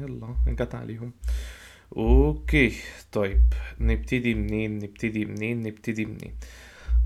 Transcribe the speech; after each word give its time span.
يلا 0.00 0.34
جت 0.48 0.74
عليهم. 0.74 1.12
أوكي 1.96 2.72
طيب. 3.12 3.42
نبتدي 3.80 4.34
منين؟ 4.34 4.78
نبتدي 4.78 5.24
منين؟ 5.24 5.62
نبتدي 5.62 6.04
منين؟ 6.04 6.34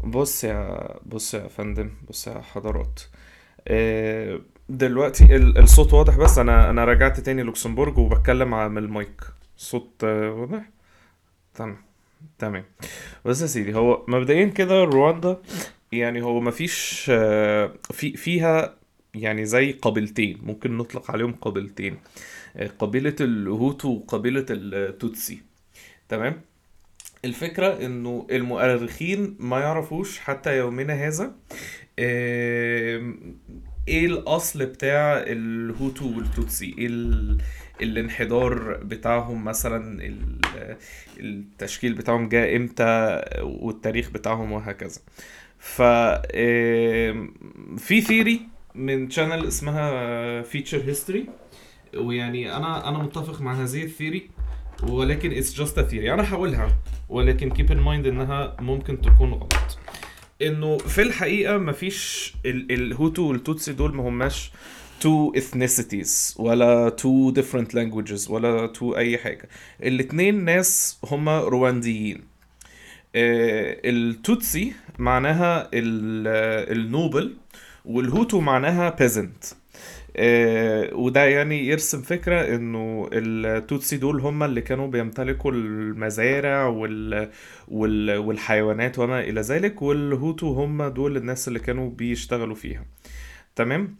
بص 0.05 0.45
يا 0.45 0.89
بص 1.07 1.35
يا 1.35 1.49
فندم 1.49 1.91
بص 2.09 2.27
يا 2.27 2.41
حضرات. 2.41 3.01
آه، 3.69 4.41
دلوقتي 4.69 5.37
ال- 5.37 5.59
الصوت 5.59 5.93
واضح 5.93 6.17
بس؟ 6.17 6.39
أنا 6.39 6.71
أنا 6.71 6.85
رجعت 6.85 7.21
تاني 7.21 7.43
لوكسمبورج 7.43 7.99
وبتكلم 7.99 8.51
من 8.51 8.79
المايك. 8.79 9.21
صوت 9.57 10.05
واضح؟ 10.05 10.71
تمام 11.55 11.77
تمام. 12.39 12.65
بص 13.25 13.43
يا 13.43 13.47
سيدي 13.47 13.75
هو 13.75 14.05
مبدئيا 14.09 14.47
كده 14.47 14.85
رواندا 14.85 15.43
يعني 15.93 16.23
هو 16.23 16.41
مفيش 16.41 17.07
آه، 17.15 17.73
في 17.91 18.17
فيها 18.17 18.75
يعني 19.15 19.45
زي 19.45 19.73
قبيلتين. 19.73 20.39
ممكن 20.43 20.77
نطلق 20.77 21.11
عليهم 21.11 21.33
قبيلتين. 21.33 21.93
آه، 21.95 21.99
قبيلة 22.79 23.17
الهوتو 23.21 23.89
وقبيلة 23.89 24.47
التوتسي. 24.51 25.43
تمام؟ 26.09 26.41
الفكرة 27.25 27.87
إنه 27.87 28.27
المؤرخين 28.31 29.37
ما 29.39 29.61
يعرفوش 29.61 30.19
حتى 30.19 30.57
يومنا 30.57 30.95
هذا 30.95 31.35
إيه 33.89 34.07
الأصل 34.07 34.67
بتاع 34.67 35.19
الهوتو 35.27 36.17
والتوتسي؟ 36.17 36.75
إيه 36.79 36.87
ال... 36.87 37.39
الانحدار 37.83 38.77
بتاعهم 38.77 39.45
مثلا؟ 39.45 40.03
ال... 40.03 40.39
التشكيل 41.21 41.95
بتاعهم 41.95 42.29
جاء 42.29 42.57
إمتى؟ 42.57 43.23
والتاريخ 43.41 44.11
بتاعهم 44.11 44.53
وهكذا. 44.53 45.01
ف 45.59 45.83
في 47.79 48.01
theory 48.01 48.41
من 48.75 49.11
channel 49.11 49.47
اسمها 49.47 50.43
Feature 50.43 50.83
History 50.83 51.27
ويعني 51.97 52.57
أنا 52.57 52.89
أنا 52.89 52.99
متفق 52.99 53.41
مع 53.41 53.55
هذه 53.55 53.83
ال 53.85 53.91
theory 53.91 54.31
ولكن 54.83 55.33
it's 55.33 55.55
just 55.55 55.81
theory 55.81 56.13
أنا 56.15 56.35
هقولها 56.35 56.79
ولكن 57.09 57.51
keep 57.51 57.73
in 57.73 57.81
mind 57.81 58.07
إنها 58.07 58.57
ممكن 58.61 59.01
تكون 59.01 59.33
غلط. 59.33 59.79
إنه 60.43 60.79
في 60.79 61.03
الحقيقة 61.03 61.59
مفيش 61.59 62.35
ال- 62.47 62.73
الهوتو 62.73 63.23
والتوتسي 63.23 63.73
دول 63.73 63.95
ما 63.95 64.09
هماش 64.09 64.53
two 65.01 65.33
ethnicities 65.37 66.41
ولا 66.41 66.89
two 66.89 67.35
different 67.35 67.69
languages 67.75 68.31
ولا 68.31 68.67
two 68.67 68.97
أي 68.97 69.19
حاجة. 69.19 69.49
الاتنين 69.83 70.45
ناس 70.45 70.99
هما 71.05 71.41
روانديين 71.41 72.19
آه، 73.17 73.77
التوتسي 73.85 74.73
معناها 74.99 75.63
ال- 75.75 76.73
ال 76.79 76.88
noble 76.88 77.35
والهوتو 77.85 78.41
معناها 78.41 78.87
آه، 78.91 79.55
وده 80.93 81.25
يعني 81.25 81.67
يرسم 81.67 82.03
فكرة 82.03 82.55
إنه 82.55 83.09
التوتسي 83.13 83.97
دول 83.97 84.21
هم 84.21 84.43
اللي 84.43 84.61
كانوا 84.61 84.87
بيمتلكوا 84.87 85.53
المزارع 85.53 86.67
وال... 86.67 87.31
وال... 87.69 88.17
والحيوانات 88.19 88.99
وما 88.99 89.21
إلى 89.21 89.41
ذلك 89.41 89.83
والهوتو 89.83 90.53
هم 90.53 90.83
دول 90.87 91.17
الناس 91.17 91.49
اللي 91.49 91.59
كانوا 91.59 91.91
بيشتغلوا 91.91 92.55
فيها. 92.55 92.85
تمام؟ 93.57 93.97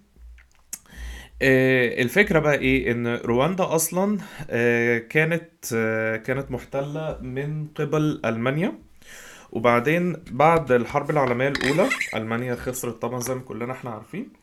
آه، 1.43 2.03
الفكرة 2.03 2.39
بقى 2.39 2.55
إيه؟ 2.59 2.93
إن 2.93 3.07
رواندا 3.17 3.75
أصلا 3.75 4.19
آه، 4.51 4.99
كانت 4.99 5.51
آه، 5.75 6.17
كانت 6.17 6.51
محتلة 6.51 7.19
من 7.23 7.67
قبل 7.75 8.21
ألمانيا. 8.25 8.73
وبعدين 9.53 10.17
بعد 10.31 10.73
الحرب 10.73 11.11
العالمية 11.11 11.49
الأولى 11.49 11.89
ألمانيا 12.17 12.55
خسرت 12.55 13.03
طبعا 13.03 13.21
زي 13.21 13.35
ما 13.35 13.41
كلنا 13.41 13.73
إحنا 13.73 13.91
عارفين. 13.91 14.42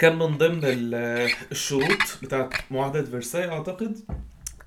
كان 0.00 0.18
من 0.18 0.38
ضمن 0.38 0.60
ال- 0.64 1.30
الشروط 1.52 2.18
بتاعت 2.22 2.54
معاهدة 2.70 3.02
فرساي 3.02 3.48
أعتقد 3.48 3.98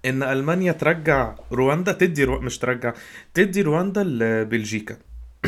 إن 0.05 0.23
ألمانيا 0.23 0.71
ترجع 0.71 1.35
رواندا 1.51 1.91
تدي 1.91 2.23
رو... 2.23 2.39
مش 2.41 2.57
ترجع 2.57 2.93
تدي 3.33 3.61
رواندا 3.61 4.03
لبلجيكا. 4.03 4.97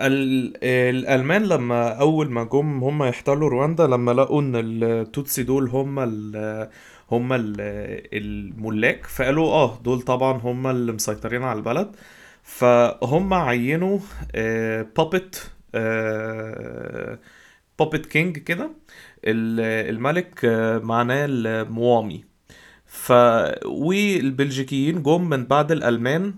ال... 0.00 0.52
الألمان 0.64 1.42
لما 1.42 1.88
أول 1.88 2.30
ما 2.30 2.44
جم 2.44 2.84
هم 2.84 3.02
يحتلوا 3.02 3.48
رواندا 3.48 3.86
لما 3.86 4.10
لقوا 4.10 4.40
إن 4.42 4.52
التوتسي 4.56 5.42
دول 5.42 5.68
هم 5.68 5.98
ال... 5.98 6.68
هم 7.10 7.32
ال... 7.32 7.56
الملاك 8.12 9.06
فقالوا 9.06 9.46
آه 9.46 9.78
دول 9.84 10.02
طبعا 10.02 10.32
هم 10.38 10.66
اللي 10.66 10.92
مسيطرين 10.92 11.42
على 11.42 11.56
البلد. 11.58 11.96
فهم 12.42 13.34
عينوا 13.34 13.98
puppet 14.96 15.50
puppet 17.78 18.06
king 18.06 18.38
كده 18.38 18.64
ال- 19.24 19.90
الملك 19.94 20.40
آه، 20.44 20.78
معناه 20.78 21.26
الموامي. 21.28 22.24
ف 22.86 23.12
والبلجيكيين 23.64 25.02
جم 25.02 25.28
من 25.28 25.44
بعد 25.44 25.72
الألمان 25.72 26.34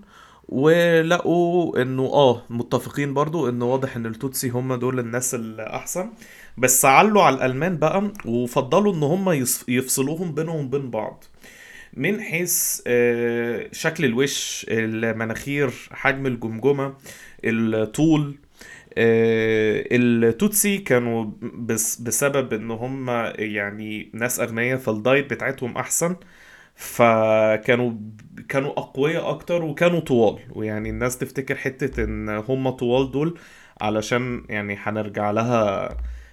ولقوا 0.49 1.83
إنه 1.83 2.03
آه 2.03 2.43
متفقين 2.50 3.15
برضو 3.15 3.49
انه 3.49 3.65
واضح 3.65 3.97
إن 3.97 4.06
التوتسي 4.06 4.49
هم 4.50 4.75
دول 4.75 4.99
الناس 4.99 5.34
الأحسن. 5.34 6.11
بس 6.59 6.84
علوا 6.84 7.23
على 7.23 7.37
الألمان 7.37 7.77
بقى 7.77 8.12
وفضلوا 8.27 8.94
إن 8.94 9.03
هم 9.03 9.44
يفصلوهم 9.69 10.34
بينهم 10.34 10.67
وبين 10.67 10.91
بعض. 10.91 11.25
من 11.97 12.21
حيث 12.21 12.81
آه، 12.87 13.69
شكل 13.73 14.05
الوش 14.05 14.67
المناخير 14.69 15.71
حجم 15.93 16.27
الجمجمة 16.27 16.94
الطول 17.44 18.39
التوتسي 18.97 20.78
كانوا 20.78 21.31
بس 21.43 22.00
بسبب 22.00 22.53
إن 22.53 22.71
هم 22.71 23.10
يعني 23.38 24.10
ناس 24.15 24.41
أغنياء 24.41 24.78
فالدايت 24.78 25.31
بتاعتهم 25.31 25.77
أحسن. 25.78 26.16
فكانوا 26.77 27.93
كانوا 28.49 28.71
أقوياء 28.71 29.31
أكتر 29.31 29.62
وكانوا 29.65 30.00
طوال. 30.00 30.38
ويعني 30.50 30.91
الناس 30.91 31.19
تفتكر 31.19 31.55
حتة 31.55 32.05
إن 32.05 32.28
هم 32.28 32.71
طوال 32.71 33.10
دول 33.10 33.38
علشان 33.81 34.44
يعني 34.49 34.77
هنرجع 34.82 35.31
لها 35.31 35.88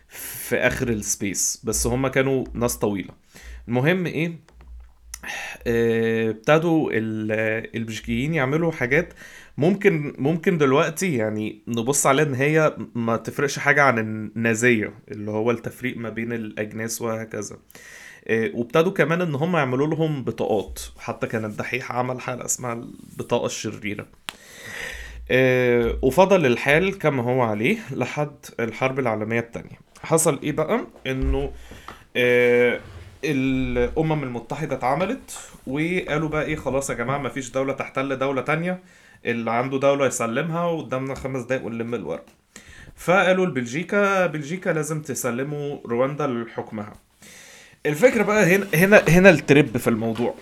في 0.08 0.56
آخر 0.58 0.90
السبيس. 0.90 1.62
بس 1.66 1.88
هم 1.88 2.08
كانوا 2.08 2.44
ناس 2.54 2.78
طويلة. 2.78 3.14
المهم 3.68 4.06
إيه؟ 4.06 4.28
آه، 4.28 4.34
ابتدوا 5.68 6.92
ال- 6.94 7.72
البلجيكيين 7.76 8.34
يعملوا 8.34 8.72
حاجات 8.72 9.14
ممكن 9.58 10.14
ممكن 10.18 10.58
دلوقتي 10.58 11.16
يعني 11.16 11.62
نبص 11.68 12.06
عليها 12.06 12.26
إن 12.26 12.34
هي 12.34 12.76
ما 12.96 13.18
تفرقش 13.18 13.60
حاجة 13.60 13.82
عن 13.84 14.00
النازية 14.00 14.94
اللي 15.12 15.32
هو 15.32 15.52
التفريق 15.52 15.98
ما 15.98 16.10
بين 16.10 16.34
الأجناس 16.34 17.02
وهكذا. 17.02 17.58
آه، 18.28 18.52
وابتدوا 18.54 18.92
كمان 18.92 19.22
إن 19.22 19.36
هم 19.36 19.56
يعملوا 19.56 19.88
لهم 19.88 20.24
بطاقات. 20.24 20.80
حتى 21.00 21.28
كان 21.28 21.46
الدحيح 21.46 21.92
عمل 21.92 22.22
حلقة 22.22 22.46
اسمها 22.46 22.74
البطاقة 22.74 23.46
الشريرة. 23.46 24.08
آه، 25.32 26.00
وفضل 26.02 26.46
الحال 26.46 26.98
كما 26.98 27.24
هو 27.24 27.42
عليه 27.42 27.78
لحد 27.92 28.36
الحرب 28.60 29.00
العالمية 29.00 29.40
التانية. 29.40 29.80
حصل 30.04 30.40
إيه 30.44 30.52
بقى؟ 30.52 30.88
إنه 31.08 31.52
الأمم 33.24 34.24
المتحدة 34.24 34.76
اتعملت 34.76 35.40
وقالوا 35.68 36.30
بقى 36.30 36.44
إيه 36.46 36.56
خلاص 36.56 36.90
يا 36.90 36.96
جماعة 36.96 37.18
مفيش 37.18 37.50
دولة 37.52 37.74
تحتل 37.74 38.18
دولة 38.18 38.42
تانية 38.42 38.80
اللي 39.26 39.52
عنده 39.52 39.80
دولة 39.80 40.06
يسلمها 40.06 40.66
وقدامنا 40.66 41.16
خمس 41.16 41.44
دقايق 41.44 41.66
ونلم 41.66 41.96
الورق. 41.96 42.26
فقالوا 42.96 43.46
لبلجيكا 43.46 44.26
بلجيكا 44.26 44.70
لازم 44.70 45.02
تسلموا 45.02 45.78
رواندا 45.86 46.28
لحكمها. 46.28 46.94
الفكرة 47.86 48.24
بقى 48.24 48.56
هنا 48.56 48.68
هنا 48.74 49.04
هنا 49.10 49.30
الترب 49.30 49.78
في 49.78 49.88
الموضوع. 49.90 50.36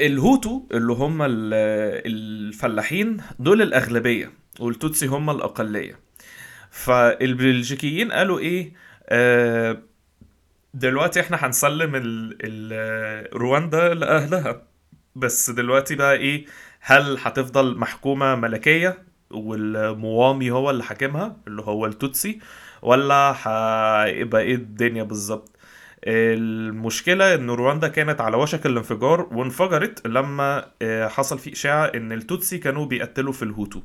الهوتو 0.00 0.62
اللي 0.72 0.92
هم 0.92 1.22
ال- 1.22 1.28
الفلاحين 2.06 3.16
دول 3.38 3.62
الأغلبية 3.62 4.30
والتوتسي 4.60 5.06
هم 5.06 5.30
الأقلية. 5.30 5.98
فالبلجيكيين 6.70 8.12
قالوا 8.12 8.38
إيه 8.38 8.72
آه 9.08 9.78
دلوقتي 10.78 11.20
إحنا 11.20 11.36
هنسلم 11.46 11.94
ال 11.94 12.38
ال 12.42 13.36
رواندا 13.40 13.94
لأهلها. 13.94 14.62
بس 15.14 15.50
دلوقتي 15.50 15.94
بقى 15.94 16.14
إيه 16.16 16.46
هل 16.80 17.18
هتفضل 17.22 17.78
محكومة 17.78 18.34
ملكية 18.34 18.98
والموامي 19.30 20.50
هو 20.50 20.70
اللي 20.70 20.84
حاكمها 20.84 21.36
اللي 21.46 21.62
هو 21.62 21.86
التوتسي 21.86 22.38
ولا 22.82 23.34
هيبقى 23.42 24.42
إيه 24.42 24.54
الدنيا 24.54 25.02
بالظبط؟ 25.02 25.56
المشكلة 26.04 27.34
إن 27.34 27.50
رواندا 27.50 27.88
كانت 27.88 28.20
على 28.20 28.36
وشك 28.36 28.66
الانفجار 28.66 29.20
وانفجرت 29.32 30.06
لما 30.06 30.66
آه، 30.82 31.08
حصل 31.08 31.38
في 31.38 31.52
إشاعة 31.52 31.84
إن 31.86 32.12
التوتسي 32.12 32.58
كانوا 32.58 32.86
بيقتلوا 32.86 33.32
في 33.32 33.42
الهوتو. 33.42 33.80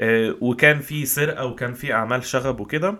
آه، 0.00 0.34
وكان 0.40 0.78
في 0.80 1.06
سرقة 1.06 1.44
وكان 1.46 1.74
في 1.74 1.92
أعمال 1.92 2.24
شغب 2.24 2.60
وكده. 2.60 2.94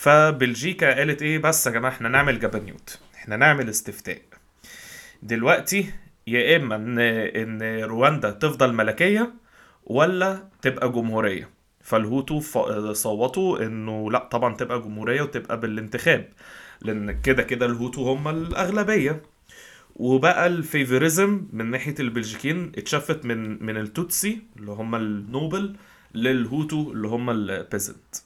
فبلجيكا 0.00 0.94
قالت 0.94 1.22
إيه 1.22 1.38
بس 1.38 1.66
يا 1.66 1.72
جماعة 1.72 1.92
إحنا 1.92 2.08
نعمل 2.08 2.40
جبنيوت 2.40 2.98
إحنا 3.14 3.36
نعمل 3.36 3.68
استفتاء. 3.68 4.20
دلوقتي 5.22 5.92
يا 6.26 6.56
إما 6.56 6.76
إن 6.76 6.98
إن 6.98 7.82
رواندا 7.84 8.30
تفضل 8.30 8.72
ملكية 8.72 9.34
ولا 9.84 10.48
تبقى 10.62 10.92
جمهورية. 10.92 11.50
فالهوتو 11.80 12.40
صوتوا 12.92 13.58
إنه 13.66 14.10
لا 14.10 14.18
طبعا 14.18 14.54
تبقى 14.56 14.80
جمهورية 14.82 15.22
وتبقى 15.22 15.60
بالانتخاب 15.60 16.28
لأن 16.82 17.20
كده 17.20 17.42
كده 17.42 17.66
الهوتو 17.66 18.12
هم 18.12 18.28
الأغلبية. 18.28 19.22
وبقى 19.96 20.46
ال 20.46 20.55
favoritism 20.55 21.46
من 21.52 21.70
ناحية 21.70 21.94
البلجيكيين 22.00 22.72
اتشفت 22.78 23.24
من 23.24 23.64
من 23.64 23.76
التوتسي 23.76 24.42
اللي 24.56 24.70
هم 24.72 24.94
ال 24.94 25.08
noble 25.08 25.76
للهوتو 26.14 26.92
اللي 26.92 27.08
هم 27.08 27.30
ال 27.30 27.40
peasant. 27.40 28.16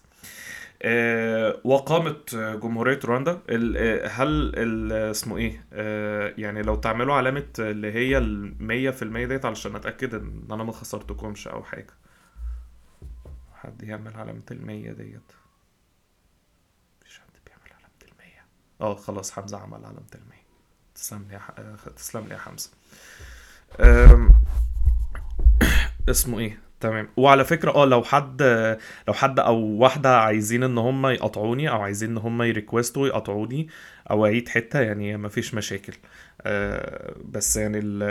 وقامت 1.65 2.35
جمهورية 2.35 3.01
رواندا 3.05 3.43
ال- 3.49 3.77
آه، 3.77 4.09
هل 4.09 4.53
ال- 4.57 4.93
اسمه 5.11 5.37
إيه 5.37 5.65
آه، 5.73 6.35
يعني 6.39 6.63
لو 6.63 6.77
تعملوا 6.77 7.15
علامة 7.15 7.47
اللي 7.59 7.93
هي 7.93 8.93
في 8.93 9.03
المية 9.03 9.27
ديت 9.27 9.45
علشان 9.45 9.77
أتأكد 9.77 10.15
إن 10.15 10.49
أنا 10.51 10.65
ما 10.65 10.73
خسرتكمش 10.73 11.49
أو 11.49 11.63
حاجة. 11.65 11.95
حد 13.55 13.83
يعمل 13.83 14.17
علامة 14.17 14.43
المية 14.51 14.93
ديت. 14.93 15.33
مفيش 17.03 17.19
حد 17.19 17.39
بيعمل 17.47 17.73
علامة 17.73 18.13
المية 18.13 18.45
آه 18.81 18.95
خلاص 18.95 19.33
حمزة 19.33 19.59
عمل 19.59 19.75
علامة 19.85 20.07
المية 20.15 20.45
تسلم 20.95 21.25
لي 21.29 21.35
يا. 21.35 21.41
آه، 21.59 21.77
تسلم 21.97 22.25
لي 22.27 22.35
يا 22.35 22.39
حمزة. 22.39 22.71
أم... 23.81 24.31
اسمه 26.11 26.39
إيه؟ 26.39 26.59
تمام. 26.85 27.09
وعلى 27.17 27.45
فكرة 27.45 27.71
آه 27.71 27.85
لو 27.85 28.03
حد 28.03 28.43
لو 29.09 29.15
حد 29.15 29.39
أو 29.41 29.57
واحدة 29.59 30.17
عايزين 30.19 30.63
إن 30.63 30.79
هم 30.79 31.07
يقطعوني 31.07 31.71
أو 31.71 31.81
عايزين 31.83 32.11
إن 32.11 32.17
هم 32.19 32.43
يريكوستوا 32.43 33.07
يقطعوني 33.07 33.69
أو 34.11 34.27
اعيد 34.27 34.49
حتة 34.49 34.81
يعني 34.81 35.17
مفيش 35.17 35.55
مشاكل. 35.55 35.93
آه 36.47 37.15
بس 37.25 37.57
يعني 37.57 37.79
ال 37.79 38.03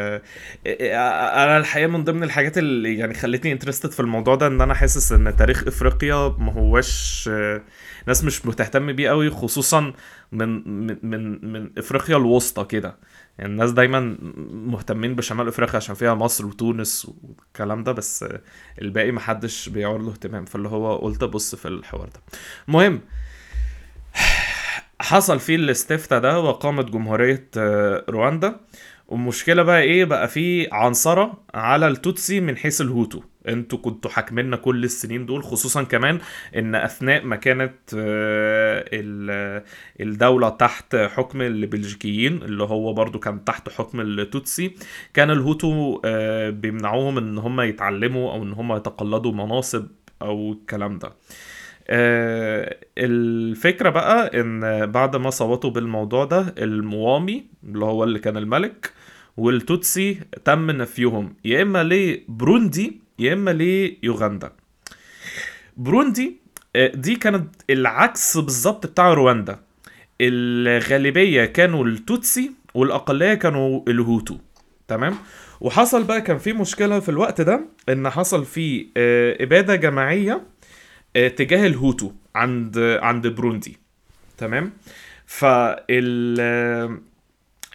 أنا 0.67 1.57
الحقيقة 1.57 1.87
من 1.87 2.03
ضمن 2.03 2.23
الحاجات 2.23 2.57
اللي 2.57 2.97
يعني 2.97 3.13
خلتني 3.13 3.51
انترستد 3.51 3.91
في 3.91 3.99
الموضوع 3.99 4.35
ده 4.35 4.47
ان 4.47 4.61
أنا 4.61 4.73
حاسس 4.73 5.11
ان 5.11 5.35
تاريخ 5.35 5.67
إفريقيا 5.67 6.35
ما 6.39 6.53
هوش 6.53 7.29
آه، 7.33 7.61
ناس 8.07 8.23
مش 8.23 8.39
بتهتم 8.41 8.91
بيه 8.93 9.09
قوي 9.09 9.29
خصوصا 9.29 9.93
من 10.31 10.67
من 10.87 10.97
من, 11.03 11.51
من 11.53 11.69
إفريقيا 11.77 12.17
الوسطى 12.17 12.65
كده. 12.65 12.97
يعني 13.37 13.51
الناس 13.51 13.71
دايما 13.71 14.17
مهتمين 14.51 15.15
بشمال 15.15 15.47
إفريقيا 15.47 15.75
عشان 15.75 15.95
فيها 15.95 16.13
مصر 16.13 16.45
وتونس 16.45 17.11
والكلام 17.23 17.83
ده 17.83 17.91
بس 17.91 18.25
الباقي 18.81 19.11
محدش 19.11 19.69
بيعور 19.69 20.01
له 20.01 20.11
اهتمام. 20.11 20.45
فاللي 20.45 20.69
هو 20.69 20.97
قلت 20.97 21.23
أبص 21.23 21.55
في 21.55 21.67
الحوار 21.67 22.07
ده. 22.09 22.21
المهم 22.67 23.01
حصل 25.03 25.39
فيه 25.39 25.55
الاستفتاء 25.55 26.19
ده 26.19 26.39
وقامت 26.39 26.85
جمهورية 26.89 27.47
آه، 27.57 28.05
رواندا. 28.09 28.55
والمشكلة 29.07 29.63
بقى 29.63 29.81
إيه؟ 29.81 30.05
بقى 30.05 30.27
في 30.27 30.67
عنصرية 30.71 31.43
على 31.53 31.87
التوتسي 31.87 32.39
من 32.39 32.57
حيث 32.57 32.81
الهوتو. 32.81 33.21
أنتوا 33.47 33.77
كنتوا 33.77 34.11
حاكميننا 34.11 34.55
كل 34.57 34.83
السنين 34.83 35.25
دول 35.25 35.43
خصوصا 35.43 35.83
كمان 35.83 36.19
إن 36.55 36.75
أثناء 36.75 37.23
ما 37.25 37.35
كانت 37.35 37.73
آه، 37.97 38.85
ال- 38.93 39.63
الدولة 40.01 40.49
تحت 40.49 40.95
حكم 40.95 41.41
البلجيكيين 41.41 42.43
اللي 42.43 42.63
هو 42.63 42.93
برضو 42.93 43.19
كان 43.19 43.43
تحت 43.45 43.69
حكم 43.69 44.01
التوتسي 44.01 44.75
كان 45.13 45.31
الهوتو 45.31 46.01
آه، 46.05 46.49
بيمنعوهم 46.49 47.17
إن 47.17 47.37
هم 47.37 47.61
يتعلموا 47.61 48.31
أو 48.33 48.43
إن 48.43 48.53
هم 48.53 48.73
يتقلدوا 48.75 49.31
مناصب 49.31 49.87
أو 50.21 50.51
الكلام 50.51 50.99
ده. 50.99 51.13
الفكرة 52.97 53.89
بقى 53.89 54.41
إن 54.41 54.85
بعد 54.91 55.15
ما 55.15 55.29
صوتوا 55.29 55.69
بالموضوع 55.69 56.25
ده 56.25 56.55
الموامي 56.57 57.45
اللي 57.63 57.85
هو 57.85 58.03
اللي 58.03 58.19
كان 58.19 58.37
الملك 58.37 58.93
والتوتسي 59.37 60.19
تم 60.45 60.71
نفيهم. 60.71 61.35
يا 61.45 61.61
إما 61.61 61.83
لبروندي 61.83 62.99
يا 63.19 63.33
إما 63.33 63.51
ليوغندا 63.51 64.51
بروندي 65.77 66.37
آه، 66.75 66.87
دي 66.95 67.15
كانت 67.15 67.47
العكس 67.69 68.37
بالظبط 68.37 68.85
بتاع 68.87 69.13
رواندا. 69.13 69.59
الغالبية 70.21 71.45
كانوا 71.45 71.85
التوتسي 71.85 72.51
والأقلية 72.73 73.33
كانوا 73.33 73.81
الهوتو. 73.87 74.37
تمام؟ 74.87 75.15
وحصل 75.61 76.03
بقى 76.03 76.21
كان 76.21 76.37
في 76.37 76.53
مشكلة 76.53 76.99
في 76.99 77.09
الوقت 77.09 77.41
ده 77.41 77.65
إن 77.89 78.09
حصل 78.09 78.45
في 78.45 78.87
آه، 78.97 79.43
إبادة 79.43 79.75
جماعية 79.75 80.33
آه، 80.33 80.41
تجاه 81.13 81.67
الهوتو 81.67 82.11
عند 82.35 82.77
عند 83.01 83.27
بروندي. 83.27 83.77
تمام؟ 84.37 84.71
فال 85.25 86.37
آه، 86.39 86.97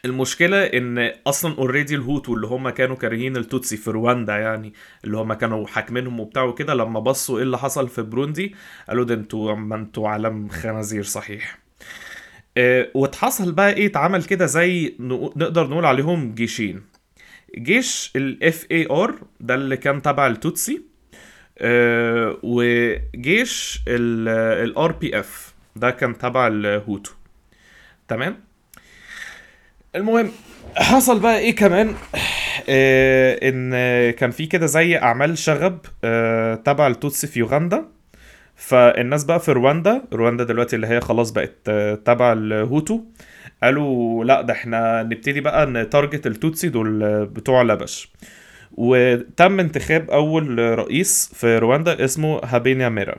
المشكلة 0.04 0.64
إن 0.64 1.12
أصلا 1.26 1.54
already 1.58 1.94
الهوتو 1.94 2.34
اللي 2.34 2.46
هم 2.46 2.68
كانوا 2.70 2.96
كارهين 2.96 3.36
التوتسي 3.36 3.76
في 3.76 3.90
رواندا 3.90 4.36
يعني 4.36 4.72
اللي 5.04 5.16
هم 5.16 5.32
كانوا 5.32 5.66
حاكمينهم 5.66 6.20
وبتاع 6.20 6.42
وكده 6.42 6.74
لما 6.74 7.00
بصوا 7.00 7.36
إيه 7.38 7.42
اللي 7.44 7.58
حصل 7.58 7.88
في 7.88 8.02
بروندي 8.02 8.54
قالوا 8.88 9.04
ده 9.04 9.14
أنتوا 9.14 9.54
ما 9.54 9.76
أنتوا 9.76 10.08
عالم 10.08 10.48
خنازير 10.48 11.02
صحيح. 11.02 11.58
آه، 12.56 12.88
واتحصل 12.94 13.52
بقى 13.52 13.72
إيه 13.72 13.86
اتعمل 13.86 14.24
كده 14.24 14.46
زي 14.46 14.94
نق- 15.00 15.36
نقدر 15.36 15.66
نقول 15.66 15.84
عليهم 15.84 16.34
جيشين. 16.34 16.82
جيش 17.58 18.12
ال 18.16 18.66
FAR 18.70 19.14
ده 19.40 19.54
اللي 19.54 19.76
كان 19.76 20.02
تبع 20.02 20.26
التوتسي 20.26 20.74
آه، 20.76 20.87
وجيش 22.42 23.80
ال 23.88 24.92
RPF 24.92 25.54
ده 25.76 25.90
كان 25.90 26.18
تبع 26.18 26.46
الهوتو 26.46 27.10
تمام؟ 28.08 28.36
المهم 29.96 30.30
حصل 30.76 31.20
بقى 31.20 31.38
إيه 31.38 31.56
كمان؟ 31.56 31.94
آه 32.68 33.38
إن 33.48 33.70
كان 34.10 34.30
في 34.30 34.46
كده 34.46 34.66
زي 34.66 34.96
أعمال 34.96 35.38
شغب 35.38 35.78
آه 36.04 36.54
تبع 36.54 36.86
التوتسي 36.86 37.26
في 37.26 37.38
يوغندا. 37.38 37.84
فالناس 38.56 39.24
بقى 39.24 39.40
في 39.40 39.52
رواندا 39.52 40.02
رواندا 40.12 40.44
دلوقتي 40.44 40.76
اللي 40.76 40.86
هي 40.86 41.00
خلاص 41.00 41.30
بقت 41.30 41.54
آه، 41.68 41.94
تبع 41.94 42.32
الهوتو 42.32 43.00
قالوا 43.62 44.24
لا 44.24 44.42
ده 44.42 44.52
إحنا 44.52 45.02
نبتدي 45.02 45.40
بقى 45.40 45.66
ن 45.66 45.75
target 45.75 46.26
التوتسي 46.26 46.68
دول 46.68 47.02
آه، 47.02 47.24
بتوع 47.24 47.62
لبش. 47.62 48.12
وتم 48.80 49.60
انتخاب 49.60 50.10
أول 50.10 50.58
رئيس 50.78 51.30
في 51.34 51.58
رواندا 51.58 52.04
اسمه 52.04 52.40
هابينيا 52.44 52.88
ميرا 52.88 53.16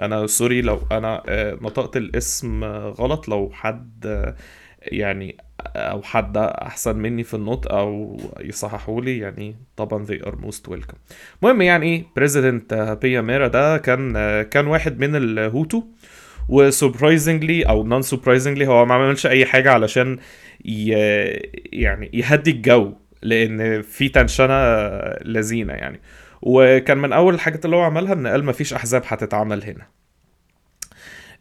أنا 0.00 0.26
sorry 0.26 0.60
لو 0.62 0.80
أنا 0.92 1.22
آه، 1.28 1.58
نطقت 1.62 1.96
الاسم 1.96 2.64
غلط 2.64 3.28
لو 3.28 3.50
حد 3.52 4.34
يعني 4.82 5.36
أو 5.76 6.02
حد 6.02 6.36
أحسن 6.36 6.96
مني 6.96 7.24
في 7.24 7.34
النطق 7.34 7.72
أو 7.72 8.20
يصححوا 8.40 9.00
لي 9.00 9.18
يعني 9.18 9.56
طبعا 9.76 10.06
they 10.06 10.24
are 10.26 10.46
most 10.46 10.70
welcome 10.72 10.96
المهم 11.42 11.62
يعني 11.62 11.86
إيه 11.86 12.04
president 12.16 12.72
هابيا 12.72 13.20
ميرا 13.20 13.48
ده 13.48 13.78
كان 13.78 14.16
آه، 14.16 14.42
كان 14.42 14.66
واحد 14.66 14.98
من 15.00 15.16
الهوتو 15.16 15.82
و 16.48 16.57
surprisingly 16.57 17.62
أو 17.62 17.86
non 17.86 18.02
surprisingly 18.02 18.66
هو 18.66 18.86
ما 18.86 18.94
عملش 18.94 19.26
أي 19.26 19.46
حاجة 19.46 19.70
علشان. 19.70 20.18
يعني 21.72 22.10
يهدي 22.12 22.50
الجو 22.50 22.92
لأن 23.22 23.82
في 23.82 24.08
tension 24.08 24.54
لذيذة 25.24 25.72
يعني. 25.72 26.00
وكان 26.42 26.98
من 26.98 27.12
أول 27.12 27.34
الحاجات 27.34 27.64
اللي 27.64 27.76
هو 27.76 27.82
عملها 27.82 28.12
إن 28.12 28.26
قال 28.26 28.44
مفيش 28.44 28.74
أحزاب 28.74 29.02
هتتعمل 29.06 29.64
هنا. 29.64 29.86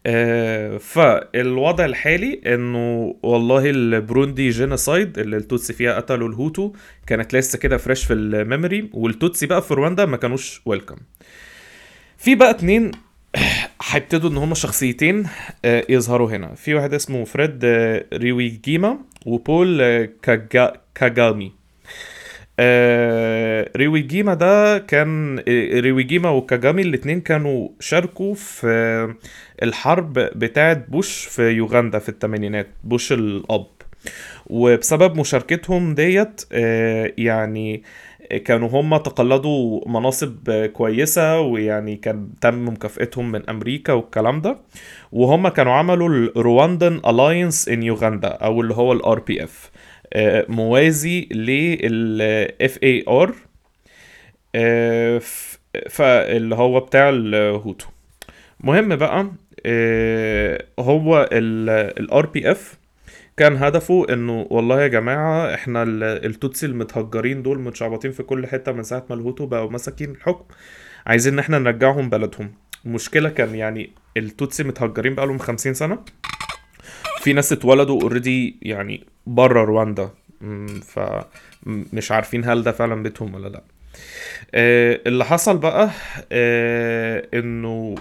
آه، 0.05 0.77
فالوضع 0.77 1.86
الحالي 1.86 2.41
إنه 2.46 3.15
والله 3.24 3.69
ال 3.70 3.80
Burundi 3.80 4.50
genocide 4.50 5.20
اللي 5.19 5.38
التوتسي 5.38 5.74
فيها 5.74 5.96
قتلوا 5.96 6.29
الهوتو 6.29 6.74
كانت 7.07 7.36
لسه 7.36 7.60
كده 7.60 7.77
fresh 7.77 8.06
في 8.05 8.13
ال 8.13 8.24
memory 8.24 8.89
والتوتسي 8.93 9.46
بقى 9.46 9.62
في 9.62 9.74
رواندا 9.74 10.05
ما 10.05 10.17
كانوش 10.17 10.62
welcome 10.66 10.96
في 12.17 12.36
بقى 12.36 12.50
اتنين 12.50 12.91
هيبتدوا 13.91 14.29
إن 14.29 14.38
هما 14.38 14.55
شخصيتين 14.55 15.27
آه، 15.65 15.84
يظهروا 15.89 16.31
هنا. 16.31 16.55
في 16.55 16.74
واحد 16.74 16.93
اسمه 16.93 17.24
فريد 17.25 17.65
ريويجيما 18.13 18.98
وبول 19.25 19.81
آه، 19.81 20.10
كاجا 20.22 20.74
كاجامي. 20.96 21.51
آه، 22.60 23.70
ريويجيما 23.78 24.34
ده 24.34 24.78
كان 24.78 25.40
آه، 25.40 25.80
ريويجيما 25.80 26.30
وكاجامي 26.30 26.82
الاتنين 26.82 27.22
كانوا 27.22 27.70
شاركوا 27.80 28.34
في 28.34 29.14
الحرب 29.64 30.14
بتاعت 30.14 30.86
بوش 30.90 31.26
في 31.26 31.42
يوغندا 31.50 32.00
في 32.00 32.10
الثمانينات 32.10 32.68
بوش 32.84 33.12
الأب. 33.12 33.68
وبسبب 34.48 35.16
مشاركتهم 35.20 35.96
ديت 35.96 36.42
آه، 36.52 37.14
يعني 37.18 37.84
كانوا 38.46 38.70
هم 38.70 38.98
تقلدوا 38.98 39.82
مناصب 39.90 40.52
كويسة 40.74 41.40
ويعني 41.40 41.96
كان 41.96 42.30
تم 42.42 42.68
مكافئتهم 42.68 43.32
من 43.32 43.50
أمريكا 43.50 43.94
والكلام 43.94 44.42
ده. 44.42 44.58
وهم 45.12 45.48
كانوا 45.48 45.74
عملوا 45.74 46.10
ال 46.10 46.21
Rwandan 46.21 47.01
alliance 47.08 47.70
in 47.70 47.84
Uganda 47.84 48.27
أو 48.28 48.62
اللي 48.62 48.74
هو 48.74 48.94
ال 48.94 49.20
RPF 49.20 49.72
موازي 50.50 51.22
لل 51.32 52.80
FAR 52.84 53.36
فاللي 55.90 56.56
هو 56.56 56.80
بتاع 56.80 57.10
الهوتو. 57.10 57.86
مهم 58.60 58.96
بقى 58.96 59.32
آه، 59.66 60.64
هو 60.80 61.30
ال 61.32 62.25
RPF 62.25 62.77
كان 63.38 63.56
هدفه 63.56 64.06
إنه 64.14 64.48
والله 64.50 64.82
يا 64.82 64.88
جماعة 64.88 65.54
إحنا 65.54 65.84
ال- 65.84 66.04
التوتسي 66.04 66.66
المتهجرين 66.66 67.44
دول 67.44 67.60
متشعبطين 67.60 68.12
في 68.12 68.24
كل 68.24 68.48
حتة 68.48 68.72
من 68.72 68.84
ساعة 68.84 69.06
ما 69.10 69.16
الهوتو 69.16 69.46
بقوا 69.46 69.72
مساكين 69.72 70.12
الحكم 70.12 70.46
عايزين 71.08 71.34
إن 71.34 71.40
إحنا 71.40 71.60
نرجعهم 71.60 72.10
بلدهم. 72.10 72.52
المشكلة 72.86 73.30
كان 73.30 73.56
يعني 73.56 73.90
التوتسي 74.18 74.64
متهجرين 74.64 75.16
بقالهم 75.16 75.38
50 75.38 75.74
سنة. 75.74 76.00
في 77.18 77.34
ناس 77.34 77.52
اتولدوا 77.52 78.02
already 78.01 78.58
يعني 78.62 79.04
بره 79.28 79.64
رواندا. 79.64 80.10
فمش 80.84 82.12
عارفين 82.12 82.46
هل 82.46 82.64
ده 82.64 82.72
فعلا 82.72 83.04
بيتهم 83.04 83.34
ولا 83.36 83.48
لا. 83.48 83.62
آه 84.54 85.00
اللي 85.08 85.26
حصل 85.26 85.58
بقى 85.58 85.90
آه 86.32 87.28
إنه 87.34 87.96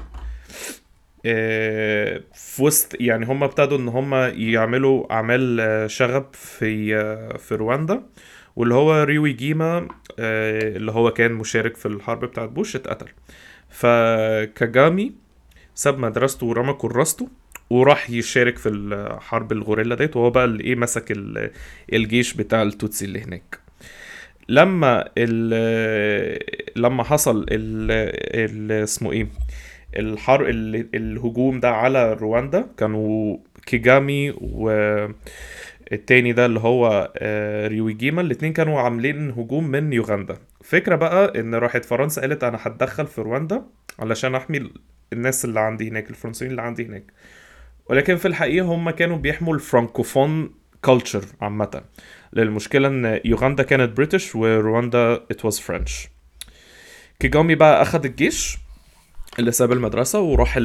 آه 1.26 2.20
في 2.34 2.62
وسط 2.62 3.00
يعني 3.00 3.26
هم 3.26 3.42
ابتدوا 3.44 3.78
إن 3.78 3.88
هم 3.88 4.14
يعملوا 4.34 5.12
أعمال 5.12 5.90
شغب 5.90 6.26
في 6.32 6.96
في 7.38 7.54
رواندا 7.54 8.02
واللي 8.56 8.74
هو 8.74 9.02
ريوي 9.02 9.32
جيما 9.32 9.88
اللي 10.18 10.92
هو 10.92 11.10
كان 11.10 11.32
مشارك 11.32 11.76
في 11.76 11.86
الحرب 11.86 12.24
بتاعت 12.24 12.48
بوش 12.48 12.76
اتقتل. 12.76 13.08
فكاجامي 13.70 15.12
ساب 15.74 15.98
مدرسته 15.98 16.46
ورمى 16.46 16.72
كراسته 16.72 17.28
وراح 17.70 18.10
يشارك 18.10 18.58
في 18.58 18.68
الحرب 18.68 19.52
الغوريلا 19.52 19.94
ديت 19.94 20.16
وهو 20.16 20.30
بقى 20.30 20.44
اللي 20.44 20.64
إيه 20.64 20.74
مسك 20.76 21.12
الجيش 21.92 22.34
بتاع 22.34 22.62
التوتسي 22.62 23.04
اللي 23.04 23.20
هناك. 23.22 23.58
لما 24.48 25.08
ال 25.18 26.38
لما 26.76 27.02
حصل 27.04 27.46
ال 27.50 28.72
اسمه 28.72 29.12
إيه 29.12 29.28
الحرب 29.96 30.46
الهجوم 30.94 31.60
ده 31.60 31.70
على 31.70 32.12
رواندا 32.12 32.66
كانوا 32.78 33.36
كيجامي 33.66 34.30
و 34.40 34.70
التاني 35.92 36.32
ده 36.32 36.46
اللي 36.46 36.60
هو 36.60 37.12
آه، 37.16 37.66
ريويجيما 37.68 38.20
الاتنين 38.22 38.52
كانوا 38.52 38.80
عاملين 38.80 39.30
هجوم 39.30 39.68
من 39.68 39.92
يوغندا. 39.92 40.36
فكرة 40.64 40.96
بقى 40.96 41.40
إن 41.40 41.54
راحت 41.54 41.84
فرنسا 41.84 42.20
قالت 42.20 42.44
أنا 42.44 42.58
هتدخل 42.62 43.06
في 43.06 43.20
رواندا 43.20 43.62
علشان 43.98 44.34
أحمي 44.34 44.70
الناس 45.12 45.44
اللي 45.44 45.60
عندي 45.60 45.88
هناك 45.88 46.10
الفرنسيين 46.10 46.50
اللي 46.50 46.62
عندي 46.62 46.86
هناك. 46.86 47.04
ولكن 47.90 48.16
في 48.16 48.28
الحقيقة 48.28 48.66
هم 48.66 48.90
كانوا 48.90 49.16
بيحموا 49.16 49.54
ال 49.54 49.62
francophone 49.62 50.50
culture 50.84 51.24
عامة. 51.40 51.82
للمشكلة 52.32 52.88
إن 52.88 53.20
يوغندا 53.24 53.62
كانت 53.62 53.96
British 53.96 54.34
ورواندا 54.34 55.14
it 55.14 55.44
was 55.44 55.58
French 55.60 56.08
كيجامي 57.20 57.54
بقى 57.54 57.82
أخد 57.82 58.04
الجيش 58.04 58.58
اللي 59.38 59.52
ساب 59.52 59.72
المدرسة 59.72 60.20
وراح 60.20 60.58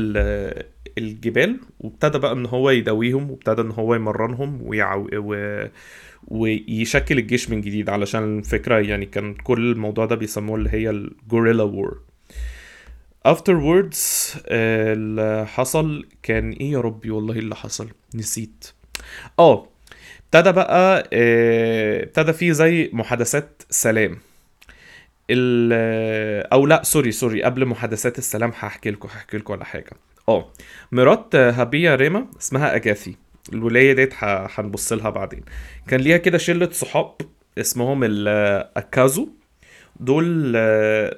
الجبال 0.98 1.60
وابتدى 1.80 2.18
بقى 2.18 2.32
إن 2.34 2.46
هو 2.46 2.70
يداويهم 2.70 3.32
وابتدى 3.32 3.62
إن 3.62 3.72
هو 3.72 3.96
يمرنهم 3.96 4.60
ويعو... 4.62 5.10
و... 5.14 5.66
ويشكل 6.28 7.18
الجيش 7.18 7.50
من 7.50 7.62
جديد. 7.62 7.90
علشان 7.90 8.40
الفكرة 8.40 8.80
يعني 8.80 9.06
كان 9.06 9.34
كل 9.34 9.72
الموضوع 9.72 10.06
ده 10.06 10.16
بيسموه 10.16 10.56
اللي 10.58 10.70
هي 10.70 10.90
الجوريلا 10.90 11.64
وور 11.64 12.02
afterwards 13.28 13.98
اللي 14.48 15.48
حصل 15.48 16.06
كان 16.24 16.52
إيه 16.52 16.72
يا 16.72 16.80
ربي؟ 16.80 17.12
والله 17.12 17.36
اللي 17.36 17.56
حصل. 17.56 17.90
نسيت. 18.16 18.66
آه 19.40 19.68
ابتدى 20.26 20.52
بقى 20.52 21.10
آه، 21.14 22.04
ابتدى 22.04 22.34
فيه 22.34 22.52
زي 22.52 22.90
محادثات 22.94 23.62
سلام. 23.70 24.18
ال 25.30 25.74
أو 26.54 26.66
لا 26.66 26.84
sorry 26.84 27.12
sorry 27.12 27.44
قبل 27.44 27.66
محادثات 27.66 28.18
السلام 28.18 28.50
هحكي 28.60 28.92
لكم 28.92 29.08
هحكي 29.08 29.38
لكم 29.38 29.54
على 29.54 29.66
حاجة. 29.66 29.92
آه 30.30 30.52
مرات 30.92 31.36
هابيا 31.36 31.96
ريما 31.96 32.28
اسمها 32.40 32.76
أجاثي. 32.76 33.16
الولاية 33.54 33.94
ديت 33.94 34.14
هنبص 34.22 34.94
لها 34.94 35.10
بعدين. 35.10 35.44
كان 35.88 36.00
ليها 36.00 36.18
كده 36.18 36.38
شلة 36.38 36.70
صحاب 36.72 37.16
اسمهم 37.58 38.04
الاكازو 38.04 39.30
دول 40.00 40.52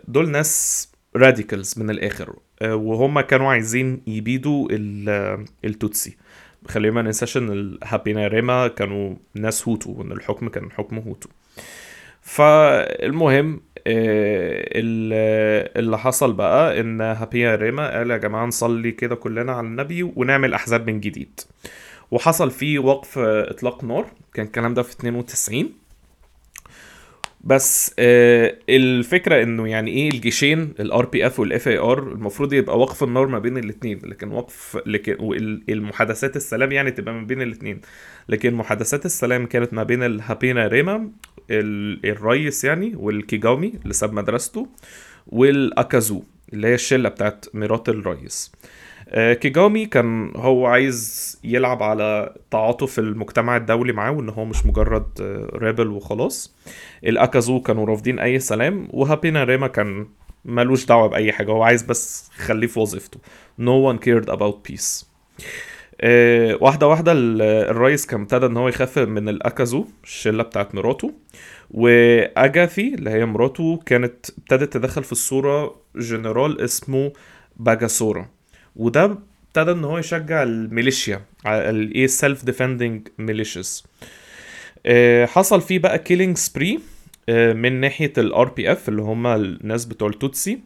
دول 0.07 0.29
ناس 0.29 0.89
radicals 1.15 1.79
من 1.79 1.89
الآخر. 1.89 2.35
وهم 2.63 3.21
كانوا 3.21 3.51
عايزين 3.51 4.01
يبيدوا 4.07 4.67
التوتسي. 5.65 6.17
خلينا 6.67 6.95
ما 6.95 7.01
ننساش 7.01 7.37
إن 7.37 7.51
الهابينا 7.51 8.27
ريما 8.27 8.67
كانوا 8.67 9.15
ناس 9.33 9.67
هوتو 9.67 9.91
وإن 9.91 10.11
الحكم 10.11 10.49
كان 10.49 10.71
حكم 10.71 10.97
هوتو. 10.97 11.29
فالمهم 12.21 13.61
آه، 13.87 14.63
اللي 15.79 15.97
حصل 15.97 16.33
بقى 16.33 16.79
إن 16.79 17.01
هابيا 17.01 17.55
ريما 17.55 17.97
قال 17.97 18.11
يا 18.11 18.17
جماعة 18.17 18.45
نصلي 18.45 18.91
كده 18.91 19.15
كلنا 19.15 19.51
على 19.51 19.67
النبي 19.67 20.03
ونعمل 20.03 20.53
أحزاب 20.53 20.89
من 20.89 20.99
جديد. 20.99 21.39
وحصل 22.11 22.51
فيه 22.51 22.79
وقف 22.79 23.17
إطلاق 23.19 23.83
نار 23.83 24.05
كان 24.33 24.45
الكلام 24.45 24.73
ده 24.73 24.83
في 24.83 24.91
92 24.91 25.69
بس 27.43 27.95
آه 27.99 28.57
الفكرة 28.69 29.43
إنه 29.43 29.67
يعني 29.67 29.91
إيه 29.91 30.09
الجيشين 30.09 30.73
ال 30.79 31.05
RPF 31.05 31.39
وال 31.39 31.67
FAR 31.67 31.99
المفروض 32.11 32.53
يبقى 32.53 32.79
وقف 32.79 33.03
النار 33.03 33.27
ما 33.27 33.39
بين 33.39 33.57
الاثنين 33.57 33.99
لكن 34.03 34.31
وقف 34.31 34.77
لكن 34.85 35.17
المحادثات 35.69 36.35
السلام 36.35 36.71
يعني 36.71 36.91
تبقى 36.91 37.13
ما 37.13 37.23
بين 37.23 37.41
الاثنين 37.41 37.81
لكن 38.29 38.53
محادثات 38.53 39.05
السلام 39.05 39.45
كانت 39.45 39.73
ما 39.73 39.83
بين 39.83 40.03
الهابينا 40.03 40.67
ريما 40.67 41.09
الريس 41.51 42.63
يعني 42.63 42.93
والكيجامي 42.95 43.73
اللي 43.83 43.93
ساب 43.93 44.13
مدرسته 44.13 44.67
والاكازو 45.27 46.23
اللي 46.53 46.67
هي 46.67 46.73
الشلة 46.73 47.09
بتاعت 47.09 47.45
مرات 47.53 47.89
الريس. 47.89 48.51
آه، 48.51 48.61
كيجامي 49.11 49.85
كان 49.85 50.31
هو 50.35 50.65
عايز 50.65 51.39
يلعب 51.43 51.83
على 51.83 52.35
تعاطف 52.51 52.99
المجتمع 52.99 53.57
الدولي 53.57 53.93
معاه 53.93 54.11
وإن 54.11 54.29
هو 54.29 54.45
مش 54.45 54.65
مجرد 54.65 55.07
rebel 55.53 55.87
آه، 55.87 55.91
وخلاص. 55.91 56.55
الأكازو 57.03 57.61
كانوا 57.61 57.85
رافضين 57.85 58.19
أي 58.19 58.39
سلام 58.39 58.87
وهابينا 58.91 59.43
ريما 59.43 59.67
كان 59.67 60.07
ملوش 60.45 60.85
دعوة 60.85 61.07
بأي 61.07 61.31
حاجة 61.31 61.51
هو 61.51 61.63
عايز 61.63 61.83
بس 61.83 62.31
يخليه 62.39 62.67
في 62.67 62.79
وظيفته. 62.79 63.19
No 63.61 63.93
one 63.93 63.99
cared 64.05 64.33
about 64.33 64.71
peace. 64.71 65.05
آه، 66.01 66.57
واحدة 66.61 66.87
واحدة 66.87 67.11
الرئيس 67.15 68.05
كان 68.05 68.21
ابتدى 68.21 68.45
إن 68.45 68.57
هو 68.57 68.67
يخاف 68.67 68.99
من 68.99 69.29
الأكازو 69.29 69.85
الشلة 70.03 70.43
بتاعت 70.43 70.75
مراته. 70.75 71.13
وأجاثي 71.71 72.93
اللي 72.95 73.09
هي 73.09 73.25
مراته 73.25 73.79
كانت 73.85 74.29
ابتدت 74.37 74.73
تدخل 74.73 75.03
في 75.03 75.11
الصورة 75.11 75.75
جنرال 75.95 76.61
اسمه 76.61 77.11
باجاسورا. 77.57 78.29
وده 78.75 79.17
ابتدى 79.47 79.71
إن 79.71 79.83
هو 79.83 79.97
يشجع 79.97 80.43
الميليشيا 80.43 81.21
الايه 81.47 82.07
self 82.07 82.45
defending 82.45 83.07
militias 83.17 83.83
حصل 85.25 85.61
فيه 85.61 85.79
بقى 85.79 85.99
killing 85.99 86.37
spree 86.37 86.79
آه، 87.29 87.53
من 87.53 87.79
ناحية 87.79 88.13
ال 88.17 88.49
RPF 88.49 88.89
اللي 88.89 89.01
هم 89.01 89.27
الناس 89.27 89.85
بتوع 89.85 90.09
التوتسي. 90.09 90.59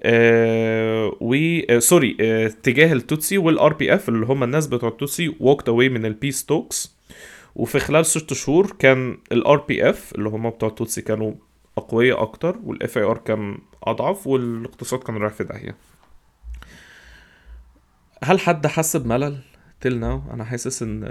آه 0.00 1.16
و 1.20 1.36
sorry 1.78 2.16
آه 2.20 2.48
تجاه 2.62 2.92
التوتسي 2.92 3.38
وال 3.38 3.72
RPF 3.72 4.08
اللي 4.08 4.26
هم 4.26 4.42
الناس 4.44 4.66
بتوع 4.66 4.88
التوتسي 4.88 5.34
walked 5.40 5.68
away 5.68 5.88
من 5.88 6.06
ال 6.06 6.12
peace 6.12 6.44
talks 6.44 6.96
وفي 7.54 7.78
خلال 7.78 8.06
ست 8.06 8.32
شهور 8.32 8.76
كان 8.78 9.18
ال 9.32 9.56
RPF 9.56 10.12
اللي 10.14 10.28
هم 10.28 10.50
بتوع 10.50 10.68
التوتسي 10.68 11.02
كانوا 11.02 11.32
أقوياء 11.78 12.22
أكتر 12.22 12.56
وال 12.64 12.98
FAR 12.98 13.18
كان 13.18 13.58
أضعف 13.82 14.26
والإقتصاد 14.26 15.00
كان 15.00 15.16
رايح 15.16 15.32
في 15.32 15.44
داهية. 15.44 15.76
هل 18.26 18.40
حد 18.40 18.66
حس 18.66 18.96
بملل 18.96 19.38
till 19.80 20.00
now 20.00 20.22
أنا 20.30 20.44
حاسس 20.44 20.82
إن 20.82 21.04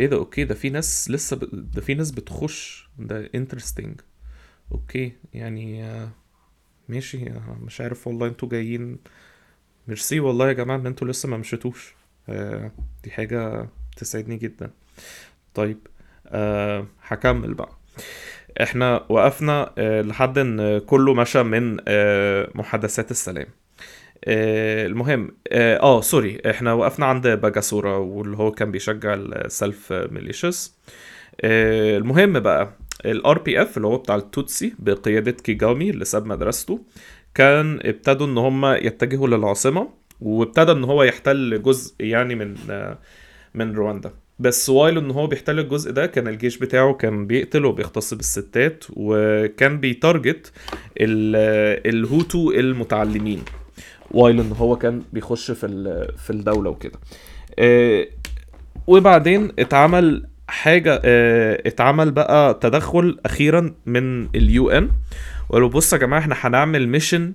إيه 0.00 0.06
ده 0.06 0.16
okay 0.16 0.44
ده 0.44 0.54
في 0.54 0.70
ناس 0.70 1.10
لسه 1.10 1.36
ب... 1.36 1.70
ده 1.70 1.80
في 1.80 1.94
ناس 1.94 2.10
بتخش. 2.10 2.88
ده 2.98 3.30
interesting 3.34 4.00
okay 4.72 5.12
يعني 5.34 5.84
ماشي 6.88 7.24
مش 7.62 7.80
عارف 7.80 8.06
والله 8.06 8.26
أنتوا 8.26 8.48
جايين. 8.48 8.98
ميرسي 9.88 10.20
والله 10.20 10.48
يا 10.48 10.52
جماعة 10.52 10.76
إن 10.76 10.86
أنتوا 10.86 11.08
لسه 11.08 11.28
ما 11.28 11.36
مشيتوش. 11.36 11.94
آه 12.28 12.72
دي 13.04 13.10
حاجة 13.10 13.68
تسعدني 13.96 14.36
جدا. 14.36 14.70
طيب 15.54 15.78
آه 16.26 16.86
هكمل 17.06 17.54
بقى. 17.54 17.72
إحنا 18.62 19.06
وقفنا 19.08 19.72
آه 19.78 20.02
لحد 20.02 20.38
إن 20.38 20.78
كله 20.78 21.14
مشى 21.14 21.42
من 21.42 21.76
آه 21.88 22.50
محادثات 22.54 23.10
السلام. 23.10 23.46
آه 23.46 23.52
المهم 24.28 25.30
آه, 25.52 25.76
آه 25.80 26.00
sorry 26.00 26.38
إحنا 26.50 26.72
وقفنا 26.72 27.06
عند 27.06 27.28
باجاسورا 27.28 27.96
واللي 27.96 28.36
هو 28.36 28.50
كان 28.52 28.70
بيشجع 28.70 29.14
ال 29.14 29.30
self 29.30 29.92
militias 29.92 30.74
آه 31.40 31.96
المهم 31.98 32.40
بقى 32.40 32.72
ال 33.06 33.38
RPF 33.38 33.76
اللي 33.76 33.88
هو 33.88 33.96
بتاع 33.96 34.14
التوتسي 34.16 34.74
بقيادة 34.78 35.30
كيجامي 35.30 35.90
اللي 35.90 36.04
ساب 36.04 36.26
مدرسته 36.26 36.80
كان 37.34 37.78
ابتدوا 37.82 38.26
إن 38.26 38.38
هم 38.38 38.66
يتجهوا 38.66 39.28
للعاصمة 39.28 39.88
وابتدى 40.20 40.72
إن 40.72 40.84
هو 40.84 41.02
يحتل 41.02 41.62
جزء 41.62 41.94
يعني 42.00 42.34
من 42.34 42.54
من 43.54 43.74
رواندا. 43.74 44.10
بس 44.38 44.68
while 44.68 44.98
إن 44.98 45.10
هو 45.10 45.26
بيحتل 45.26 45.58
الجزء 45.58 45.90
ده 45.90 46.06
كان 46.06 46.28
الجيش 46.28 46.58
بتاعه 46.58 46.94
كان 46.94 47.26
بيقتل 47.26 47.64
وبيغتصب 47.64 48.14
الستات 48.14 48.84
وكان 48.90 49.80
بي 49.80 49.98
target 49.98 50.52
الهوتو 51.86 52.50
المتعلمين. 52.50 53.42
while 54.14 54.40
ان 54.40 54.52
هو 54.52 54.76
كان 54.76 55.02
بيخش 55.12 55.50
في 55.50 55.66
في 56.18 56.30
الدولة 56.30 56.70
وكده. 56.70 56.98
آه، 57.58 58.06
وبعدين 58.86 59.52
اتعمل 59.58 60.26
حاجة 60.48 61.00
آه 61.04 61.62
اتعمل 61.66 62.10
بقى 62.10 62.54
تدخل 62.54 63.18
أخيرا 63.26 63.74
من 63.86 64.24
ال 64.34 64.70
UN. 64.70 64.90
وقالوا 65.48 65.68
بصوا 65.68 65.98
يا 65.98 66.02
جماعة 66.04 66.20
إحنا 66.20 66.34
هنعمل 66.40 66.88
mission 66.88 67.32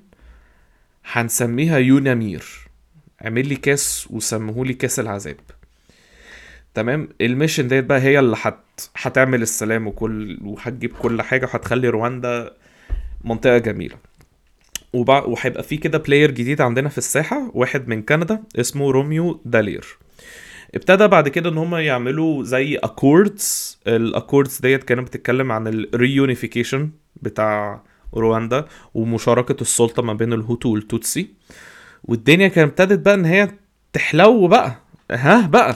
هنسميها 1.12 1.78
يونامير 1.78 2.46
اعمل 3.26 3.48
لي 3.48 3.56
كاس 3.56 4.08
وسموه 4.10 4.66
لي 4.66 4.74
كاس 4.74 5.00
العذاب. 5.00 5.36
تمام؟ 6.74 7.10
ال 7.22 7.28
mission 7.28 7.68
ديت 7.68 7.86
بقى 7.86 8.00
هي 8.02 8.20
اللي 8.20 8.36
هت 8.42 8.60
هتعمل 8.98 9.42
السلام 9.42 9.88
وكل 9.88 10.40
وهتجيب 10.44 10.92
كل 11.00 11.22
حاجة 11.22 11.46
وهتخلي 11.46 11.90
رواندا 11.90 12.52
منطقة 13.24 13.58
جميلة. 13.58 13.96
وهيبقى 14.94 15.64
في 15.64 15.78
كده 15.78 15.98
player 15.98 16.32
جديد 16.32 16.62
عندنا 16.62 16.90
في 16.90 16.98
الساحة 16.98 17.52
واحد 17.54 17.88
من 17.88 18.02
كندا 18.02 18.44
اسمه 18.60 18.92
روميو 18.92 19.42
دالير. 19.46 19.98
ابتدى 20.76 21.08
بعد 21.08 21.30
كده 21.30 21.50
إن 21.50 21.58
هم 21.58 21.76
يعملوا 21.76 22.44
زي 22.44 22.76
accords 22.76 23.80
ال 23.88 23.97
accords 23.97 24.60
ديت 24.60 24.84
كانت 24.84 25.08
بتتكلم 25.08 25.52
عن 25.52 25.68
ال 25.68 25.77
reunification 25.77 26.90
بتاع 27.22 27.82
رواندا 28.14 28.66
ومشاركة 28.94 29.62
السلطة 29.62 30.04
ما 30.04 30.14
بين 30.14 30.34
الهوتو 30.34 30.70
والتوتسي. 30.70 31.28
والدنيا 32.04 32.48
كانت 32.48 32.82
ابتدت 32.82 33.06
بقى 33.06 33.14
إن 33.14 33.26
هي 33.26 33.50
تحلو 33.94 34.48
بقى. 34.48 34.76
ها 35.12 35.48
بقى. 35.48 35.76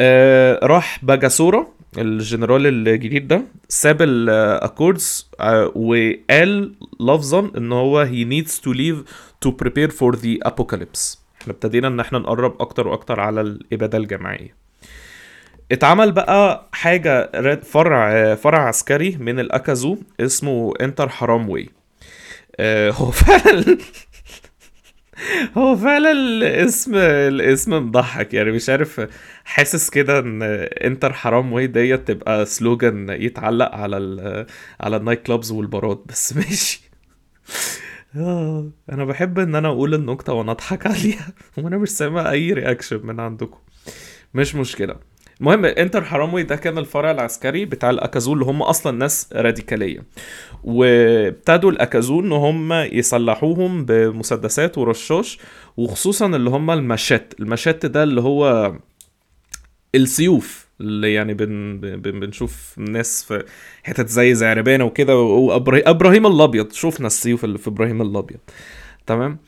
آه 0.00 0.60
راح 0.62 1.04
باجاسورا 1.04 1.66
الجنرال 1.98 2.66
الجديد 2.66 3.28
ده 3.28 3.42
ساب 3.68 4.02
ال 4.02 4.18
accords 4.18 5.30
آه 5.40 5.72
وقال 5.74 6.74
لفظا 7.00 7.50
إن 7.56 7.72
هو 7.72 8.06
he 8.06 8.24
needs 8.26 8.50
to 8.52 8.74
leave 8.74 9.04
to 9.46 9.50
prepare 9.64 9.90
for 9.90 10.16
the 10.16 10.48
apocalypse. 10.50 11.18
إحنا 11.42 11.52
ابتدينا 11.52 11.88
إن 11.88 12.00
إحنا 12.00 12.18
نقرب 12.18 12.56
أكتر 12.62 12.88
وأكتر 12.88 13.20
على 13.20 13.40
الإبادة 13.40 13.98
الجماعية. 13.98 14.54
اتعمل 15.72 16.12
بقى 16.12 16.68
حاجة 16.72 17.30
رد- 17.34 17.64
فرع 17.64 18.34
فرع 18.34 18.68
عسكري 18.68 19.16
من 19.20 19.40
الأكازو 19.40 19.98
اسمه 20.20 20.74
انتر 20.80 21.08
حرام 21.08 21.48
واي 21.50 21.68
آه، 22.56 22.90
هو 22.90 23.10
فعلا 23.10 23.78
هو 25.58 25.76
فعلا 25.76 26.12
الاسم 26.12 26.94
الاسم 26.96 27.72
مضحك. 27.72 28.34
يعني 28.34 28.52
مش 28.52 28.68
عارف 28.68 29.06
حاسس 29.44 29.90
كده 29.90 30.18
إن 30.18 30.42
انتر 30.84 31.12
حرام 31.12 31.52
واي 31.52 31.66
ديت 31.66 32.08
تبقى 32.08 32.46
slogan 32.46 33.08
يتعلق 33.10 33.74
على 33.74 33.96
ال 33.96 34.46
على 34.80 34.96
ال 34.96 35.00
night 35.00 35.22
clubs 35.22 35.52
والبارات. 35.52 36.02
بس 36.08 36.36
ماشي. 36.36 36.90
آه، 38.16 38.70
أنا 38.92 39.04
بحب 39.04 39.38
إن 39.38 39.54
أنا 39.54 39.68
أقول 39.68 39.94
النكتة 39.94 40.32
وأنا 40.32 40.52
أضحك 40.52 40.86
عليها. 40.86 41.32
وأنا 41.58 41.78
مش 41.78 41.88
سامع 41.88 42.30
أي 42.30 42.52
reaction 42.52 43.00
من 43.06 43.20
عندكم. 43.20 43.58
مش 44.34 44.54
مشكلة. 44.54 45.11
المهم 45.40 45.64
انتر 45.64 46.04
حراموي 46.04 46.42
ده 46.42 46.56
كان 46.56 46.78
الفرع 46.78 47.10
العسكري 47.10 47.64
بتاع 47.64 47.90
الاكازو 47.90 48.32
اللي 48.32 48.44
هم 48.44 48.62
أصلا 48.62 48.98
ناس 48.98 49.28
راديكالية. 49.32 50.02
وابتدوا 50.64 51.70
الاكازو 51.70 52.20
إن 52.20 52.32
هم 52.32 52.72
يسلحوهم 52.72 53.84
بمسدسات 53.84 54.78
ورشاش 54.78 55.38
وخصوصا 55.76 56.26
اللي 56.26 56.50
هم 56.50 56.70
ال 56.70 56.77
machete. 56.77 57.34
ال 57.40 57.46
machete 57.46 57.86
ده 57.86 58.02
اللي 58.02 58.20
هو 58.20 58.74
السيوف 59.94 60.66
اللي 60.80 61.14
يعني 61.14 61.34
بن 61.34 61.80
بن 61.80 62.20
بنشوف 62.20 62.74
ناس 62.78 63.24
في 63.24 63.44
حتت 63.82 64.08
زي 64.08 64.34
زعربانة 64.34 64.84
وكده 64.84 65.16
وابراهيم 65.16 66.26
الأبيض. 66.26 66.72
شفنا 66.72 67.06
السيوف 67.06 67.44
اللي 67.44 67.58
في 67.58 67.68
إبراهيم 67.68 68.02
الأبيض. 68.02 68.38
تمام؟ 69.06 69.38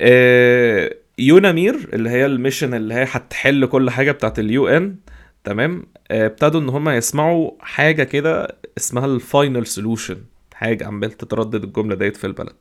آه 0.00 0.94
يونامير 1.18 1.88
اللي 1.92 2.10
هي 2.10 2.26
ال 2.26 2.32
mission 2.32 2.74
اللي 2.74 2.94
هي 2.94 3.06
هتحل 3.10 3.66
كل 3.66 3.90
حاجة 3.90 4.12
بتاعت 4.12 4.38
ال 4.38 4.68
UN 4.68 4.96
تمام؟ 5.44 5.86
آه، 6.10 6.26
ابتدوا 6.26 6.60
إن 6.60 6.68
هم 6.68 6.88
يسمعوا 6.88 7.50
حاجة 7.60 8.02
كده 8.02 8.56
اسمها 8.78 9.06
ال 9.06 9.16
final 9.16 9.66
solution 9.66 10.16
حاجة 10.54 10.86
عمال 10.86 11.12
تتردد 11.12 11.64
الجملة 11.64 11.94
ديت 11.94 12.16
في 12.16 12.26
البلد. 12.26 12.56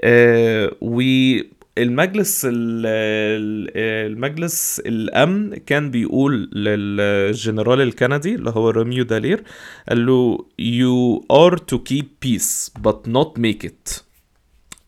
آه، 0.00 0.72
والمجلس 0.80 2.44
ال- 2.44 2.86
ال- 2.86 3.70
المجلس 4.12 4.82
الأمن 4.86 5.54
كان 5.56 5.90
بيقول 5.90 6.50
للجنرال 6.52 7.80
الكندي 7.80 8.34
اللي 8.34 8.50
هو 8.50 8.70
روميو 8.70 9.04
دالير 9.04 9.42
قال 9.88 10.06
له 10.06 10.38
you 10.60 11.20
are 11.32 11.56
to 11.56 11.78
keep 11.78 12.06
peace 12.26 12.70
but 12.88 13.10
not 13.12 13.40
make 13.42 13.66
it. 13.68 14.02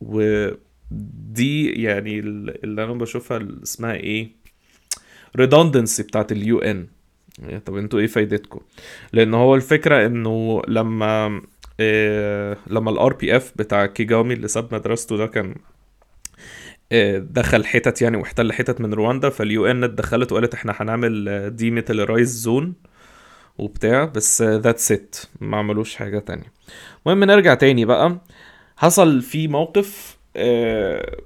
ودي 0.00 1.82
يعني 1.82 2.18
اللي 2.18 2.84
أنا 2.84 2.92
بشوفها 2.94 3.48
اسمها 3.62 3.94
إيه؟ 3.94 4.28
redundancy 5.40 6.00
بتاعت 6.02 6.32
ال 6.32 6.58
UN 6.58 6.86
طب 7.66 7.76
أنتوا 7.76 7.98
إيه 7.98 8.06
فايدتكم؟ 8.06 8.60
لأن 9.12 9.34
هو 9.34 9.54
الفكرة 9.54 10.06
انه 10.06 10.62
لما 10.68 11.42
إيه 11.80 12.58
لما 12.66 12.90
ال 12.90 13.12
RPF 13.12 13.52
بتاع 13.56 13.86
كيجامي 13.86 14.34
اللي 14.34 14.48
ساب 14.48 14.74
مدرسته 14.74 15.16
ده 15.16 15.26
كان 15.26 15.54
إيه 16.92 17.18
دخل 17.18 17.64
حتت 17.64 18.02
يعني 18.02 18.16
واحتل 18.16 18.52
حتت 18.52 18.80
من 18.80 18.94
رواندا 18.94 19.28
فال 19.30 19.66
UN 19.66 19.84
اتدخلت 19.84 20.32
وقالت 20.32 20.54
إحنا 20.54 20.74
هنعمل 20.76 21.50
demilitarized 21.56 22.28
zone 22.42 22.74
وبتاع 23.58 24.04
بس 24.04 24.42
that's 24.42 24.92
it 24.92 25.16
ما 25.40 25.56
عملوش 25.56 25.96
حاجة 25.96 26.18
تانية. 26.18 26.52
المهم 27.06 27.24
نرجع 27.24 27.54
تاني 27.54 27.84
بقى. 27.84 28.18
حصل 28.76 29.22
في 29.22 29.48
موقف 29.48 30.16
آه، 30.36 31.16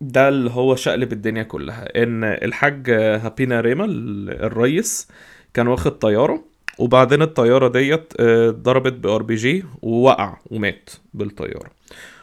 ده 0.00 0.28
اللي 0.28 0.50
هو 0.50 0.76
شقلب 0.76 1.12
الدنيا 1.12 1.42
كلها. 1.42 2.02
إن 2.02 2.24
الحاج 2.24 2.90
هابينا 2.90 3.60
ريما 3.60 3.84
ال- 3.84 4.42
الريس 4.44 5.08
كان 5.54 5.68
واخد 5.68 5.98
طيارة 5.98 6.44
وبعدين 6.78 7.22
الطيارة 7.22 7.68
ديت 7.68 8.12
آه، 8.20 8.50
ضربت 8.50 8.92
ب 8.92 9.22
RPG 9.22 9.64
ووقع 9.82 10.36
ومات 10.50 10.90
بالطيارة. 11.14 11.70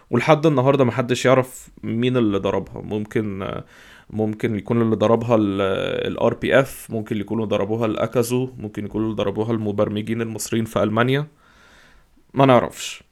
ولحد 0.09 0.45
النهارده 0.45 0.83
محدش 0.83 1.25
يعرف 1.25 1.69
مين 1.83 2.17
اللي 2.17 2.37
ضربها. 2.37 2.81
ممكن 2.81 3.41
آه، 3.41 3.63
ممكن 4.09 4.55
يكون 4.55 4.81
اللي 4.81 4.95
ضربها 4.95 5.35
ال 5.39 6.33
RPF 6.33 6.87
ممكن 6.89 7.17
يكونوا 7.17 7.45
ضربوها 7.45 7.85
الأكازو 7.85 8.49
ممكن 8.57 8.85
يكونوا 8.85 9.13
ضربوها 9.13 9.51
المبرمجين 9.51 10.21
المصريين 10.21 10.65
في 10.65 10.83
ألمانيا. 10.83 11.27
ما 12.33 12.45
نعرفش. 12.45 13.03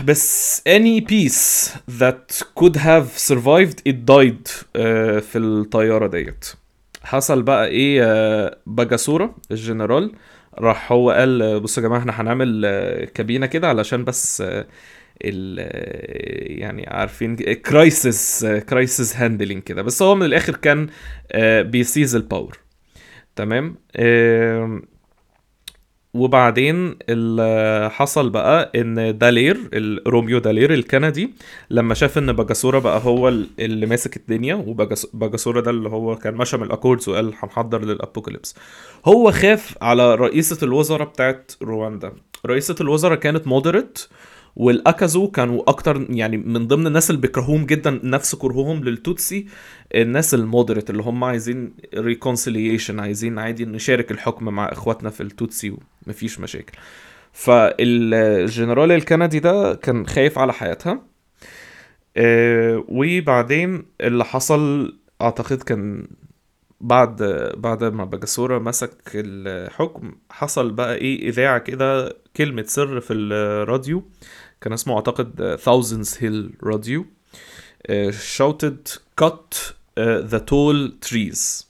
بس 0.00 0.62
any 0.68 1.00
peace 1.00 1.68
that 2.00 2.42
could 2.60 2.76
have 2.76 3.18
survived 3.30 3.78
it 3.88 3.96
died 4.10 4.50
آه، 4.76 5.18
في 5.18 5.38
الطيارة 5.38 6.06
ديت. 6.06 6.44
حصل 7.02 7.42
بقى 7.42 7.66
إيه 7.68 8.02
آه، 8.04 8.58
باجاسورا 8.66 9.34
الجنرال 9.50 10.12
راح 10.58 10.92
هو 10.92 11.10
قال 11.10 11.42
آه، 11.42 11.58
بصوا 11.58 11.82
يا 11.82 11.88
جماعة 11.88 12.00
إحنا 12.00 12.20
هنعمل 12.20 12.62
آه، 12.64 13.04
cabinet 13.04 13.46
كده 13.46 13.68
علشان 13.68 14.04
بس 14.04 14.42
ال 15.24 15.58
يعني 16.60 16.86
عارفين 16.88 17.36
crisis 17.36 18.46
crisis 18.46 19.16
handling 19.16 19.62
كده. 19.62 19.82
بس 19.82 20.02
هو 20.02 20.14
من 20.14 20.26
الآخر 20.26 20.56
كان 20.56 20.88
بي 21.70 21.83
seize 21.83 22.14
ال 22.16 22.23
power 22.23 22.58
تمام؟ 23.36 23.76
وبعدين 26.14 26.96
اللي 27.08 27.90
حصل 27.92 28.30
بقى 28.30 28.72
إن 28.76 29.18
دالير 29.18 29.56
ال- 29.72 30.08
روميو 30.08 30.38
دالير 30.38 30.74
الكندي 30.74 31.30
لما 31.70 31.94
شاف 31.94 32.18
إن 32.18 32.32
باجاسورا 32.32 32.78
بقى 32.78 33.00
هو 33.04 33.28
ال- 33.28 33.48
اللي 33.58 33.86
ماسك 33.86 34.16
الدنيا 34.16 34.54
وباجاسورا 34.54 35.60
ده 35.60 35.70
اللي 35.70 35.88
هو 35.88 36.16
كان 36.16 36.34
مشى 36.34 36.56
من 36.56 36.62
ال 36.62 36.68
accords 36.68 37.08
وقال 37.08 37.32
هنحضر 37.38 37.84
لل 37.84 37.95
apocalypse. 37.95 38.54
هو 39.06 39.30
خاف 39.30 39.74
على 39.82 40.14
رئيسة 40.14 40.58
الوزراء 40.62 41.08
بتاعت 41.08 41.52
رواندا. 41.62 42.12
رئيسة 42.46 42.76
الوزراء 42.80 43.18
كانت 43.18 43.46
moderate 43.46 43.98
والأكازو 44.56 45.28
كانوا 45.30 45.62
أكتر 45.70 46.06
يعني 46.10 46.36
من 46.36 46.66
ضمن 46.66 46.86
الناس 46.86 47.10
اللي 47.10 47.20
بيكرهوهم 47.20 47.66
جدا 47.66 48.00
نفس 48.04 48.34
كرههم 48.34 48.84
للتوتسي 48.84 49.46
الناس 49.94 50.34
ال 50.34 50.40
moderate 50.40 50.90
اللي 50.90 51.02
هم 51.02 51.24
عايزين 51.24 51.74
reconciliation 51.94 53.00
عايزين 53.00 53.38
عادي 53.38 53.64
نشارك 53.64 54.10
الحكم 54.10 54.44
مع 54.44 54.72
إخواتنا 54.72 55.10
في 55.10 55.22
التوتسي 55.22 55.76
ومفيش 56.06 56.40
مشاكل. 56.40 56.72
فالجنرال 57.32 58.92
الكندي 58.92 59.38
ده 59.40 59.74
كان 59.74 60.06
خايف 60.06 60.38
على 60.38 60.52
حياتها. 60.52 61.02
آه، 62.16 62.84
وبعدين 62.88 63.82
اللي 64.00 64.24
حصل 64.24 64.92
أعتقد 65.22 65.62
كان 65.62 66.06
بعد 66.80 67.22
بعد 67.56 67.84
ما 67.84 68.04
باجاسورا 68.04 68.58
مسك 68.58 68.96
الحكم 69.14 70.12
حصل 70.30 70.70
بقى 70.70 70.94
إيه 70.96 71.28
إذاعة 71.28 71.58
كده 71.58 72.16
كلمة 72.36 72.62
سر 72.66 73.00
في 73.00 73.12
الراديو. 73.12 74.02
كان 74.62 74.72
اسمه 74.72 74.94
أعتقد 74.94 75.58
Thousands 75.64 76.18
Hill 76.20 76.66
راديو 76.66 77.06
uh, 77.88 78.12
shouted 78.12 78.90
cut 79.20 79.72
uh, 79.98 80.22
the 80.32 80.40
tall 80.40 80.90
trees. 81.08 81.64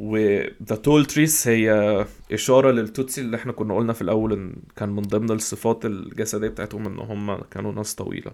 و 0.00 0.42
the 0.42 0.76
tall 0.76 1.06
trees 1.14 1.46
هي 1.46 2.06
إشارة 2.32 2.70
للتوتسي 2.70 3.20
اللي 3.20 3.36
إحنا 3.36 3.52
كنا 3.52 3.76
قلنا 3.76 3.92
في 3.92 4.02
الأول 4.02 4.32
إن 4.32 4.56
كان 4.76 4.88
من 4.88 5.02
ضمن 5.02 5.30
الصفات 5.30 5.86
الجسدية 5.86 6.48
بتاعتهم 6.48 6.86
إن 6.86 6.98
هم 6.98 7.36
كانوا 7.40 7.72
ناس 7.72 7.94
طويلة. 7.94 8.32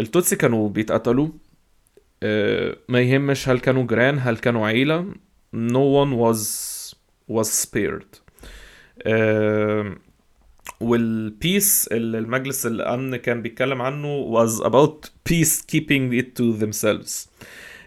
التوتسي 0.00 0.36
كانوا 0.36 0.68
بيتقتلوا. 0.68 1.28
ما 2.88 3.00
يهمش 3.00 3.48
هل 3.48 3.60
كانوا 3.60 3.86
جيران 3.86 4.18
هل 4.18 4.36
كانوا 4.36 4.66
عيلة. 4.66 5.06
No 5.54 5.84
one 6.04 6.12
was 6.16 6.40
was 7.28 7.48
spared. 7.64 8.18
وال 10.80 11.11
peace 11.11 11.88
اللي 11.92 12.18
المجلس 12.18 12.66
الأمن 12.66 13.16
كان 13.16 13.42
بيتكلم 13.42 13.82
عنه 13.82 14.32
was 14.46 14.60
about 14.60 15.08
peace 15.30 15.62
keeping 15.72 16.12
it 16.20 16.26
to 16.40 16.62
themselves. 16.62 17.28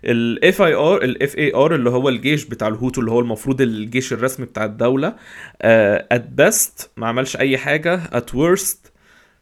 ال 0.06 0.20
FAR 0.20 0.62
ال 0.62 1.04
FAR 1.04 1.76
اللي 1.76 1.90
هو 1.90 2.10
الجيش 2.10 2.46
بتاع 2.46 2.68
الهوتو 2.68 3.02
اللي 3.02 3.12
هو 3.12 3.20
المفروض 3.20 3.62
الجيش 3.62 4.14
الرسمي 4.14 4.46
بتاع 4.46 4.66
الدولة 4.66 5.16
at 5.62 6.30
best 6.30 6.92
ما 6.98 7.08
عملش 7.08 7.38
أي 7.38 7.58
حاجة 7.58 8.02
at 8.12 8.36
worst 8.36 8.92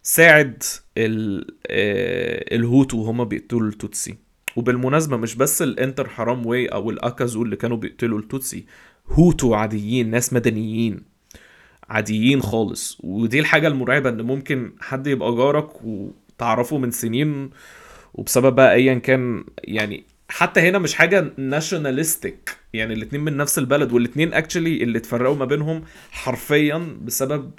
ساعد 0.03 0.63
ال 0.97 1.47
آه، 1.67 2.55
الهوتو 2.55 2.97
وهما 2.97 3.23
بيقتلوا 3.23 3.67
التوتسي. 3.67 4.15
وبالمناسبة 4.55 5.17
مش 5.17 5.35
بس 5.35 5.61
الانترهاموي 5.61 6.65
أو 6.65 6.89
الاكازو 6.89 7.43
اللي 7.43 7.55
كانوا 7.55 7.77
بيقتلوا 7.77 8.19
التوتسي 8.19 8.65
هوتو 9.07 9.53
عاديين 9.53 10.09
ناس 10.09 10.33
مدنيين. 10.33 11.10
عاديين 11.91 12.41
خالص. 12.41 12.97
ودي 13.03 13.39
الحاجة 13.39 13.67
المرعبة 13.67 14.09
إن 14.09 14.21
ممكن 14.21 14.71
حد 14.79 15.07
يبقى 15.07 15.35
جارك 15.35 15.69
وتعرفه 15.83 16.77
من 16.77 16.91
سنين 16.91 17.49
وبسبب 18.13 18.55
بقى 18.55 18.73
ايا 18.73 18.93
كان 18.93 19.43
يعني 19.63 20.03
حتى 20.29 20.59
هنا 20.59 20.79
مش 20.79 20.93
حاجة 20.93 21.33
nationalistic 21.37 22.49
يعني 22.73 22.93
الاتنين 22.93 23.21
من 23.23 23.37
نفس 23.37 23.57
البلد 23.59 23.91
والاتنين 23.93 24.33
actually 24.33 24.83
اللي 24.83 24.97
اتفرقوا 24.97 25.35
ما 25.35 25.45
بينهم 25.45 25.83
حرفيا 26.11 26.97
بسبب 27.01 27.51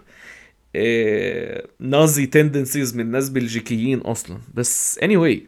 نازي 1.81 2.27
tendencies 2.27 2.97
من 2.97 3.11
ناس 3.11 3.29
بلجيكيين 3.31 3.99
أصلا. 3.99 4.39
بس 4.55 5.01
anyway 5.03 5.39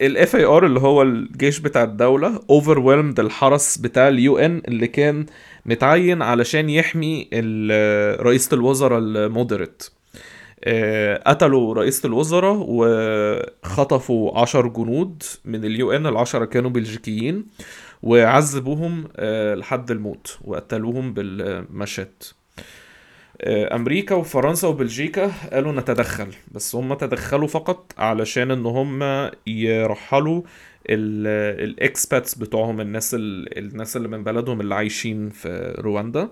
ال 0.00 0.36
FAR 0.36 0.66
اللي 0.66 0.80
هو 0.80 1.02
الجيش 1.02 1.58
بتاع 1.58 1.82
الدولة 1.82 2.40
over 2.50 2.78
الحرس 3.18 3.78
بتاع 3.78 4.08
ال 4.08 4.38
UN 4.38 4.62
اللي 4.68 4.86
كان 4.86 5.26
متعين 5.66 6.22
علشان 6.22 6.70
يحمي 6.70 7.28
رئيسة 8.20 8.54
الوزراء 8.54 8.98
ال 8.98 9.06
moderate. 9.06 9.82
آه، 10.64 11.22
قتلوا 11.26 11.74
رئيسة 11.74 12.06
الوزراء 12.06 12.64
وخطفوا 12.68 14.38
عشر 14.38 14.66
جنود 14.68 15.22
من 15.44 15.64
ال 15.64 15.92
UN 15.92 16.06
العشرة 16.06 16.44
كانوا 16.44 16.70
بلجيكيين 16.70 17.46
وعذبوهم 18.02 19.08
آه، 19.16 19.54
لحد 19.54 19.90
الموت 19.90 20.38
وقتلوهم 20.44 21.12
بالمشات. 21.14 22.24
أمريكا 23.46 24.14
وفرنسا 24.14 24.68
وبلجيكا 24.68 25.32
قالوا 25.52 25.72
نتدخل 25.72 26.26
بس 26.52 26.74
هم 26.74 26.94
تدخلوا 26.94 27.48
فقط 27.48 27.92
علشان 27.98 28.50
إن 28.50 28.66
هم 28.66 29.30
يرحلوا 29.46 30.42
الاكسباتس 30.90 32.34
بتوعهم 32.34 32.80
الناس 32.80 33.14
ال- 33.14 33.58
الناس 33.58 33.96
اللي 33.96 34.08
من 34.08 34.24
بلدهم 34.24 34.60
اللي 34.60 34.74
عايشين 34.74 35.28
في 35.30 35.74
رواندا. 35.78 36.28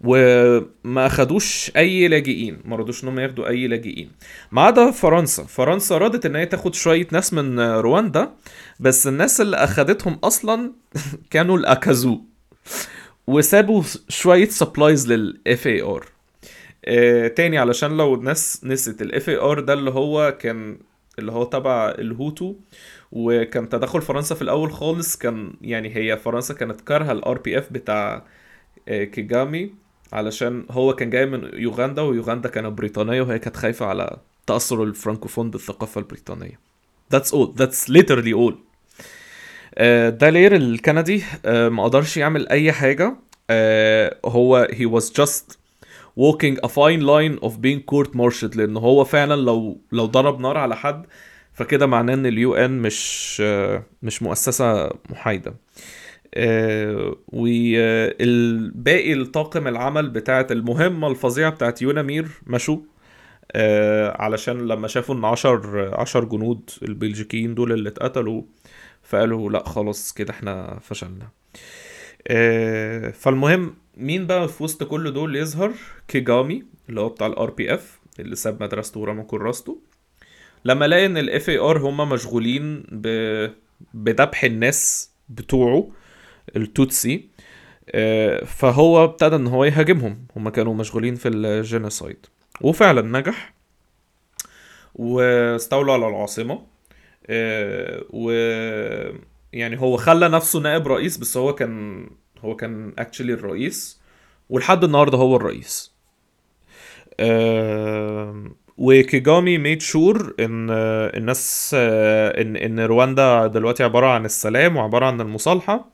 وما 0.00 1.06
أخدوش 1.06 1.72
أي 1.76 2.08
لاجئين 2.08 2.58
ما 2.64 2.76
رضوش 2.76 3.04
إن 3.04 3.08
هم 3.08 3.18
ياخدوا 3.18 3.48
أي 3.48 3.66
لاجئين. 3.68 4.10
ما 4.52 4.62
عدا 4.62 4.90
فرنسا 4.90 5.42
فرنسا 5.44 5.98
رضت 5.98 6.26
إن 6.26 6.36
هي 6.36 6.46
تاخد 6.46 6.74
شوية 6.74 7.06
ناس 7.12 7.32
من 7.34 7.60
رواندا 7.60 8.30
بس 8.80 9.06
الناس 9.06 9.40
اللي 9.40 9.56
أخدتهم 9.56 10.14
أصلا 10.24 10.72
كانوا 11.30 11.58
الأكازو. 11.58 12.20
وسابوا 13.26 13.82
شوية 14.08 14.48
supplies 14.48 15.12
لل 15.12 15.66
FAR 15.66 16.06
تاني 17.28 17.58
علشان 17.58 17.96
لو 17.96 18.14
الناس 18.14 18.60
نسيت 18.64 19.02
ال 19.02 19.28
FAR 19.28 19.60
ده 19.60 19.72
اللي 19.72 19.90
هو 19.90 20.36
كان 20.40 20.78
اللي 21.18 21.32
هو 21.32 21.44
تبع 21.44 21.88
الهوتو 21.98 22.54
وكان 23.12 23.68
تدخل 23.68 24.02
فرنسا 24.02 24.34
في 24.34 24.42
الأول 24.42 24.72
خالص 24.72 25.16
كان 25.16 25.52
يعني 25.60 25.96
هي 25.96 26.16
فرنسا 26.16 26.54
كانت 26.54 26.80
كارهة 26.80 27.12
ال 27.12 27.38
RPF 27.38 27.72
بتاع 27.72 28.24
آه، 28.88 29.04
كيجامي 29.04 29.74
علشان 30.12 30.66
هو 30.70 30.94
كان 30.94 31.10
جاي 31.10 31.26
من 31.26 31.50
يوغندا 31.54 32.02
ويوغندا 32.02 32.48
كانت 32.48 32.78
بريطانية 32.78 33.22
وهي 33.22 33.38
كانت 33.38 33.56
خايفة 33.56 33.86
على 33.86 34.16
تأثر 34.46 34.82
الفرنكوفون 34.82 35.50
بالثقافة 35.50 35.98
البريطانية. 35.98 36.60
That's 37.14 37.28
all. 37.28 37.52
That's 37.60 37.88
literally 37.88 38.32
all. 38.32 38.54
آه، 39.74 40.08
ده 40.08 40.30
لير 40.30 40.56
الكندي 40.56 41.22
آه، 41.46 41.68
ما 41.68 41.84
قدرش 41.84 42.16
يعمل 42.16 42.48
أي 42.48 42.72
حاجة. 42.72 43.16
آه، 43.50 44.16
هو 44.24 44.68
he 44.72 44.86
was 45.00 45.04
just 45.04 45.56
walking 46.20 46.56
a 46.64 46.68
fine 46.68 47.00
line 47.02 47.44
of 47.48 47.50
being 47.52 47.80
court 47.94 48.08
martialed 48.14 48.56
لأن 48.56 48.76
هو 48.76 49.04
فعلا 49.04 49.34
لو 49.40 49.80
لو 49.92 50.06
ضرب 50.06 50.40
نار 50.40 50.58
على 50.58 50.76
حد 50.76 51.06
فكده 51.52 51.86
معناه 51.86 52.14
إن 52.14 52.26
اليو 52.26 52.54
إن 52.54 52.78
مش 52.78 53.40
مش 54.02 54.22
مؤسسة 54.22 54.90
محايدة. 55.10 55.54
آه، 56.34 57.16
والباقي 57.28 59.12
الطاقم 59.12 59.68
العمل 59.68 60.08
بتاعت 60.10 60.52
المهمة 60.52 61.08
الفظيعة 61.08 61.50
بتاعت 61.50 61.82
يونامير 61.82 62.28
مشوا 62.46 62.76
علشان 64.20 64.58
لما 64.68 64.88
شافوا 64.88 65.14
إن 65.14 65.24
عشر 65.24 65.90
عشر 66.00 66.24
جنود 66.24 66.70
البلجيكيين 66.82 67.54
دول 67.54 67.72
اللي 67.72 67.88
اتقتلوا 67.88 68.42
فقالوا 69.02 69.50
لا 69.50 69.68
خلاص 69.68 70.12
كده 70.12 70.30
إحنا 70.30 70.78
فشلنا. 70.80 71.28
آه، 72.28 73.10
فالمهم 73.10 73.74
مين 73.96 74.26
بقى 74.26 74.48
في 74.48 74.62
وسط 74.62 74.82
كل 74.84 75.12
دول 75.12 75.36
يظهر؟ 75.36 75.72
كيجامي 76.08 76.64
اللي 76.88 77.00
هو 77.00 77.08
بتاع 77.08 77.26
ال 77.26 77.50
RPF 77.50 78.00
اللي 78.20 78.36
ساب 78.36 78.62
مدرسته 78.62 79.00
ورمى 79.00 79.22
كراسته. 79.22 79.78
لما 80.64 80.84
لقى 80.88 81.06
إن 81.06 81.16
ال 81.16 81.48
FAR 81.48 81.78
هم 81.78 82.08
مشغولين 82.08 82.84
ب... 82.92 83.06
بذبح 83.94 84.44
الناس 84.44 85.10
بتوعه 85.28 85.90
التوتسي 86.56 87.28
آه، 87.90 88.44
فهو 88.44 89.04
ابتدى 89.04 89.36
إن 89.36 89.46
هو 89.46 89.64
يهاجمهم. 89.64 90.26
هم 90.36 90.48
كانوا 90.48 90.74
مشغولين 90.74 91.14
في 91.14 91.28
ال 91.28 91.39
genocide 91.39 92.26
وفعلا 92.60 93.18
نجح 93.18 93.54
واستولوا 94.94 95.94
على 95.94 96.08
العاصمة. 96.08 96.71
و 98.10 98.30
يعني 99.52 99.80
هو 99.80 99.96
خلى 99.96 100.28
نفسه 100.28 100.60
نائب 100.60 100.88
رئيس 100.88 101.16
بس 101.16 101.36
هو 101.36 101.54
كان 101.54 102.06
هو 102.44 102.56
كان 102.56 102.92
actually 102.98 103.32
الرئيس 103.32 104.00
ولحد 104.50 104.84
النهارده 104.84 105.18
هو 105.18 105.36
الرئيس. 105.36 105.92
آه، 107.20 108.44
وكيجامي 108.78 109.58
made 109.58 109.80
sure 109.82 110.34
إن 110.40 110.70
آه، 110.70 111.16
الناس 111.16 111.72
آه، 111.78 112.42
إن 112.42 112.56
إن 112.56 112.80
رواندا 112.80 113.46
دلوقتي 113.46 113.84
عبارة 113.84 114.06
عن 114.06 114.24
السلام 114.24 114.76
وعبارة 114.76 115.06
عن 115.06 115.20
المصالحة. 115.20 115.90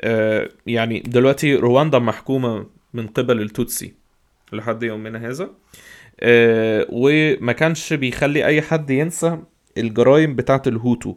آه، 0.00 0.48
يعني 0.66 1.00
دلوقتي 1.00 1.54
رواندا 1.56 1.98
محكومة 1.98 2.66
من 2.94 3.06
قبل 3.06 3.42
التوتسي 3.42 3.94
لحد 4.52 4.82
يومنا 4.82 5.28
هذا. 5.28 5.50
آه، 6.20 6.86
وما 6.88 7.52
كانش 7.52 7.92
بيخلي 7.92 8.46
أي 8.46 8.62
حد 8.62 8.90
ينسى 8.90 9.38
الجرائم 9.78 10.36
بتاعه 10.36 10.62
الهوتو. 10.66 11.14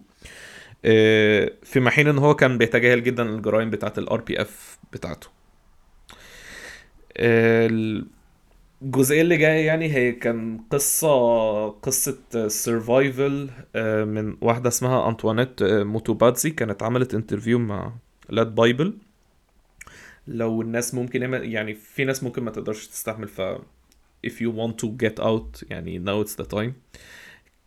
آه، 0.85 1.51
في 1.63 1.89
حين 1.89 2.07
إن 2.07 2.17
هو 2.17 2.35
كان 2.35 2.57
بيتجاهل 2.57 3.03
جدا 3.03 3.23
الجرائم 3.23 3.69
بتاعه 3.69 3.93
ال 3.97 4.21
RPF 4.21 4.79
بتاعته. 4.93 5.27
آه، 7.17 7.69
الجزئية 8.81 9.21
اللي 9.21 9.37
جاية 9.37 9.65
يعني 9.65 9.93
هي 9.93 10.11
كان 10.11 10.59
قصة 10.71 11.69
قصة 11.69 12.47
survival 12.47 13.49
من 14.05 14.37
واحدة 14.41 14.69
اسمها 14.69 15.09
انطوانيت 15.09 15.61
آه، 15.61 15.83
موتوباتزي 15.83 16.49
كانت 16.49 16.83
عملت 16.83 17.13
interview 17.13 17.59
مع 17.59 17.93
لاد 18.29 18.55
بايبل 18.55 18.97
لو 20.27 20.61
الناس 20.61 20.93
ممكن 20.93 21.33
يعني 21.33 21.73
في 21.73 22.05
ناس 22.05 22.23
ممكن 22.23 22.43
ما 22.43 22.51
تقدرش 22.51 22.87
تستحمل 22.87 23.27
ف 23.27 23.41
if 24.27 24.41
you 24.41 24.49
want 24.49 24.77
to 24.77 24.87
get 24.87 25.19
out 25.19 25.63
يعني 25.69 25.99
now 25.99 26.21
it's 26.23 26.35
the 26.35 26.45
time. 26.45 26.73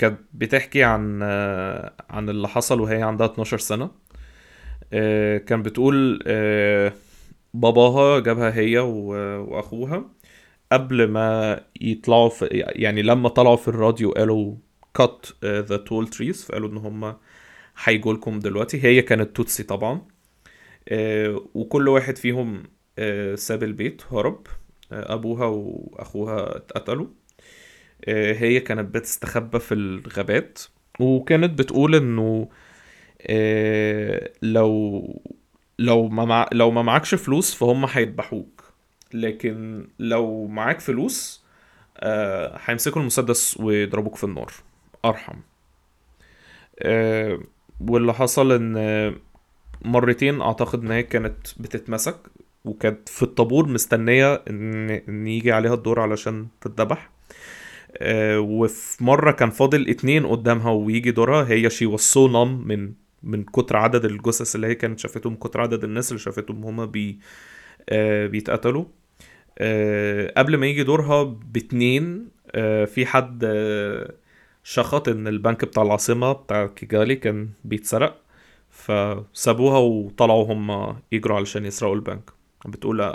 كانت 0.00 0.20
بتحكي 0.34 0.84
عن 0.84 1.20
آه، 1.22 1.92
عن 2.10 2.28
اللي 2.28 2.48
حصل 2.48 2.80
وهي 2.80 3.02
عندها 3.02 3.26
12 3.26 3.58
سنة. 3.58 3.90
آه، 4.92 5.38
كان 5.38 5.62
بتقول 5.62 6.22
آه، 6.26 6.92
باباها 7.54 8.20
جابها 8.20 8.54
هي 8.54 8.78
وأخوها 8.78 10.04
قبل 10.72 11.08
ما 11.08 11.60
يطلعوا 11.80 12.28
في 12.28 12.46
يعني 12.52 13.02
لما 13.02 13.28
طلعوا 13.28 13.56
في 13.56 13.68
الراديو 13.68 14.10
قالوا 14.12 14.56
cut 15.02 15.28
the 15.42 15.78
tall 15.78 16.06
trees 16.16 16.46
فقالوا 16.46 16.68
إن 16.68 16.76
هم 16.76 17.16
هيجوا 17.84 18.14
لكم 18.14 18.38
دلوقتي. 18.38 18.84
هي 18.84 19.02
كانت 19.02 19.36
توتسي 19.36 19.62
طبعا. 19.62 20.02
وكل 21.54 21.88
واحد 21.88 22.16
فيهم 22.18 22.62
ساب 23.34 23.62
البيت 23.62 24.02
هرب. 24.12 24.46
أبوها 24.92 25.46
وأخوها 25.46 26.56
اتقتلوا. 26.56 27.06
هي 28.08 28.60
كانت 28.60 28.94
بتستخبى 28.94 29.58
في 29.58 29.74
الغابات 29.74 30.58
وكانت 31.00 31.58
بتقول 31.58 31.94
إنه 31.94 32.48
آه، 33.26 34.30
لو 34.42 35.22
لو 35.78 36.08
ما 36.08 36.24
مع... 36.24 36.48
لو 36.52 36.70
ما 36.70 36.82
معكش 36.82 37.14
فلوس 37.14 37.54
فهم 37.54 37.84
هيذبحوك. 37.84 38.64
لكن 39.14 39.86
لو 39.98 40.46
معاك 40.46 40.80
فلوس 40.80 41.44
آه، 41.98 42.58
هيمسكوا 42.64 43.00
المسدس 43.00 43.60
ويضربوك 43.60 44.16
في 44.16 44.24
النار. 44.24 44.52
أرحم. 45.04 45.36
آه، 46.78 47.40
واللي 47.80 48.14
حصل 48.14 48.52
إن 48.52 48.76
آه، 48.76 49.14
مرتين 49.84 50.40
أعتقد 50.40 50.82
إن 50.84 50.90
هي 50.90 51.02
كانت 51.02 51.36
بتتمسك 51.60 52.16
وكانت 52.64 53.08
في 53.08 53.22
الطابور 53.22 53.68
مستنية 53.68 54.34
إن 54.34 54.90
إن 54.90 55.26
يجي 55.26 55.52
عليها 55.52 55.74
الدور 55.74 56.00
علشان 56.00 56.48
تتذبح. 56.60 57.04
آه، 57.04 57.19
وفي 58.38 59.04
مرة 59.04 59.30
كان 59.30 59.50
فاضل 59.50 59.88
اتنين 59.88 60.26
قدامها 60.26 60.70
ويجي 60.70 61.10
دورها 61.10 61.48
هي 61.50 61.70
شي 61.70 61.96
was 61.96 62.00
so 62.00 62.32
numb 62.32 62.66
من 62.66 62.92
من 63.22 63.44
كتر 63.44 63.76
عدد 63.76 64.04
الجثث 64.04 64.56
اللي 64.56 64.66
هي 64.66 64.74
كانت 64.74 64.98
شافتهم 64.98 65.34
كتر 65.36 65.60
عدد 65.60 65.84
الناس 65.84 66.12
اللي 66.12 66.22
شافتهم 66.22 66.64
هما 66.64 66.84
بي 66.84 67.18
آه، 67.88 68.26
بيتقتلوا. 68.26 68.84
آه، 69.58 70.32
قبل 70.36 70.56
ما 70.56 70.66
يجي 70.66 70.82
دورها 70.82 71.22
باتنين 71.22 72.28
آه، 72.54 72.84
في 72.84 73.06
حد 73.06 73.44
آه، 73.44 74.14
شخط 74.64 75.08
إن 75.08 75.28
البنك 75.28 75.64
بتاع 75.64 75.82
العاصمة 75.82 76.32
بتاع 76.32 76.66
كيجالي 76.66 77.16
كان 77.16 77.48
بيتسرق 77.64 78.20
فسابوها 78.70 79.78
وطلعوا 79.78 80.52
هم 80.52 80.96
يجروا 81.12 81.36
علشان 81.36 81.66
يسرقوا 81.66 81.94
البنك. 81.94 82.30
بتقول 82.66 83.12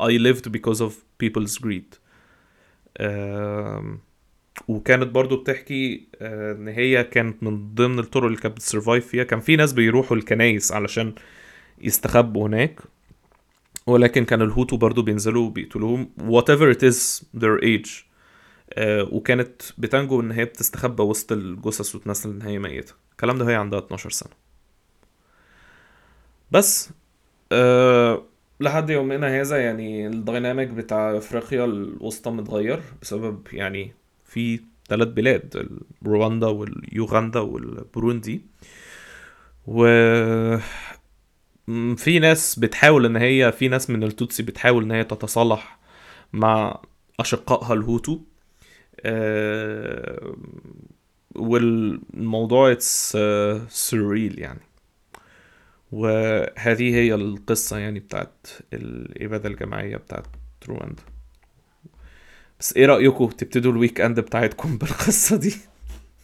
I 0.00 0.18
lived 0.18 0.50
because 0.50 0.80
of 0.80 0.92
people's 1.22 1.58
greed. 1.58 1.98
وكانت 4.68 5.06
برضو 5.08 5.36
بتحكي 5.36 6.06
آه، 6.20 6.52
إن 6.52 6.68
هي 6.68 7.04
كانت 7.04 7.42
من 7.42 7.74
ضمن 7.74 7.98
الطرق 7.98 8.24
اللي 8.24 8.36
كانت 8.38 8.54
بت 8.56 8.67
survive 8.67 9.06
فيها. 9.06 9.24
كان 9.24 9.40
في 9.40 9.56
ناس 9.56 9.72
بيروحوا 9.72 10.16
الكنايس 10.16 10.72
علشان 10.72 11.14
يستخبوا 11.82 12.46
هناك 12.48 12.80
ولكن 13.86 14.24
كان 14.24 14.42
الهوتو 14.42 14.76
برضو 14.76 15.02
بينزلوا 15.02 15.50
بيقتلوهم. 15.50 16.10
Whatever 16.20 16.76
it 16.76 16.82
is 16.82 17.22
their 17.40 17.64
age 17.64 17.90
آه، 18.72 19.08
وكانت 19.12 19.62
بتنجو 19.78 20.20
إن 20.20 20.32
هي 20.32 20.44
بتستخبى 20.44 21.02
وسط 21.02 21.32
الجثث 21.32 21.94
وتمثل 21.94 22.30
إن 22.30 22.42
هي 22.42 22.58
ميتة. 22.58 22.94
الكلام 23.12 23.38
ده 23.38 23.44
وهي 23.44 23.54
عندها 23.54 23.78
12 23.78 24.10
سنة. 24.10 24.32
بس 26.50 26.90
أه 27.52 28.22
لحد 28.60 28.90
يومنا 28.90 29.40
هذا 29.40 29.56
يعني 29.56 30.06
الديناميك 30.06 30.68
بتاع 30.68 31.16
إفريقيا 31.16 31.64
الوسطى 31.64 32.30
متغير 32.30 32.82
بسبب 33.02 33.46
يعني 33.52 33.92
في 34.34 34.60
ثلاث 34.88 35.08
بلاد 35.08 35.68
رواندا 36.06 36.46
واليوغندا 36.46 37.40
والبوروندي 37.40 38.40
و 39.66 39.86
في 41.96 42.18
ناس 42.18 42.58
بتحاول 42.58 43.06
إن 43.06 43.16
هي 43.16 43.52
في 43.52 43.68
ناس 43.68 43.90
من 43.90 44.02
التوتسي 44.04 44.42
بتحاول 44.42 44.82
إن 44.84 44.90
هي 44.90 45.04
تتصالح 45.04 45.78
مع 46.32 46.82
أشقائها 47.20 47.74
الهوتو. 47.74 48.20
آه، 49.00 50.36
والموضوع 51.36 52.72
it's 52.72 53.18
surreal 53.68 54.38
يعني. 54.38 54.60
وهذه 55.92 56.94
هي 56.94 57.14
القصة 57.14 57.78
يعني 57.78 58.00
بتاعت 58.00 58.46
الإبادة 58.72 59.48
الجماعية 59.48 59.96
بتاعت 59.96 60.26
رواندا. 60.68 61.02
بس 62.64 62.72
إيه 62.76 62.86
رأيكم؟ 62.86 63.26
تبتدوا 63.26 63.72
ال 63.72 64.00
weekend 64.00 64.20
بتاعتكم 64.20 64.78
بالقصة 64.78 65.36
دي. 65.36 65.54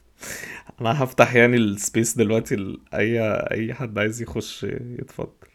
أنا 0.81 1.05
هفتح 1.05 1.35
يعني 1.35 1.57
ال 1.57 1.67
space 1.67 2.17
دلوقتي 2.17 2.57
لأي 2.57 3.21
أي 3.53 3.75
حد 3.75 3.99
عايز 3.99 4.23
يخش 4.23 4.65
يتفضل. 4.99 5.50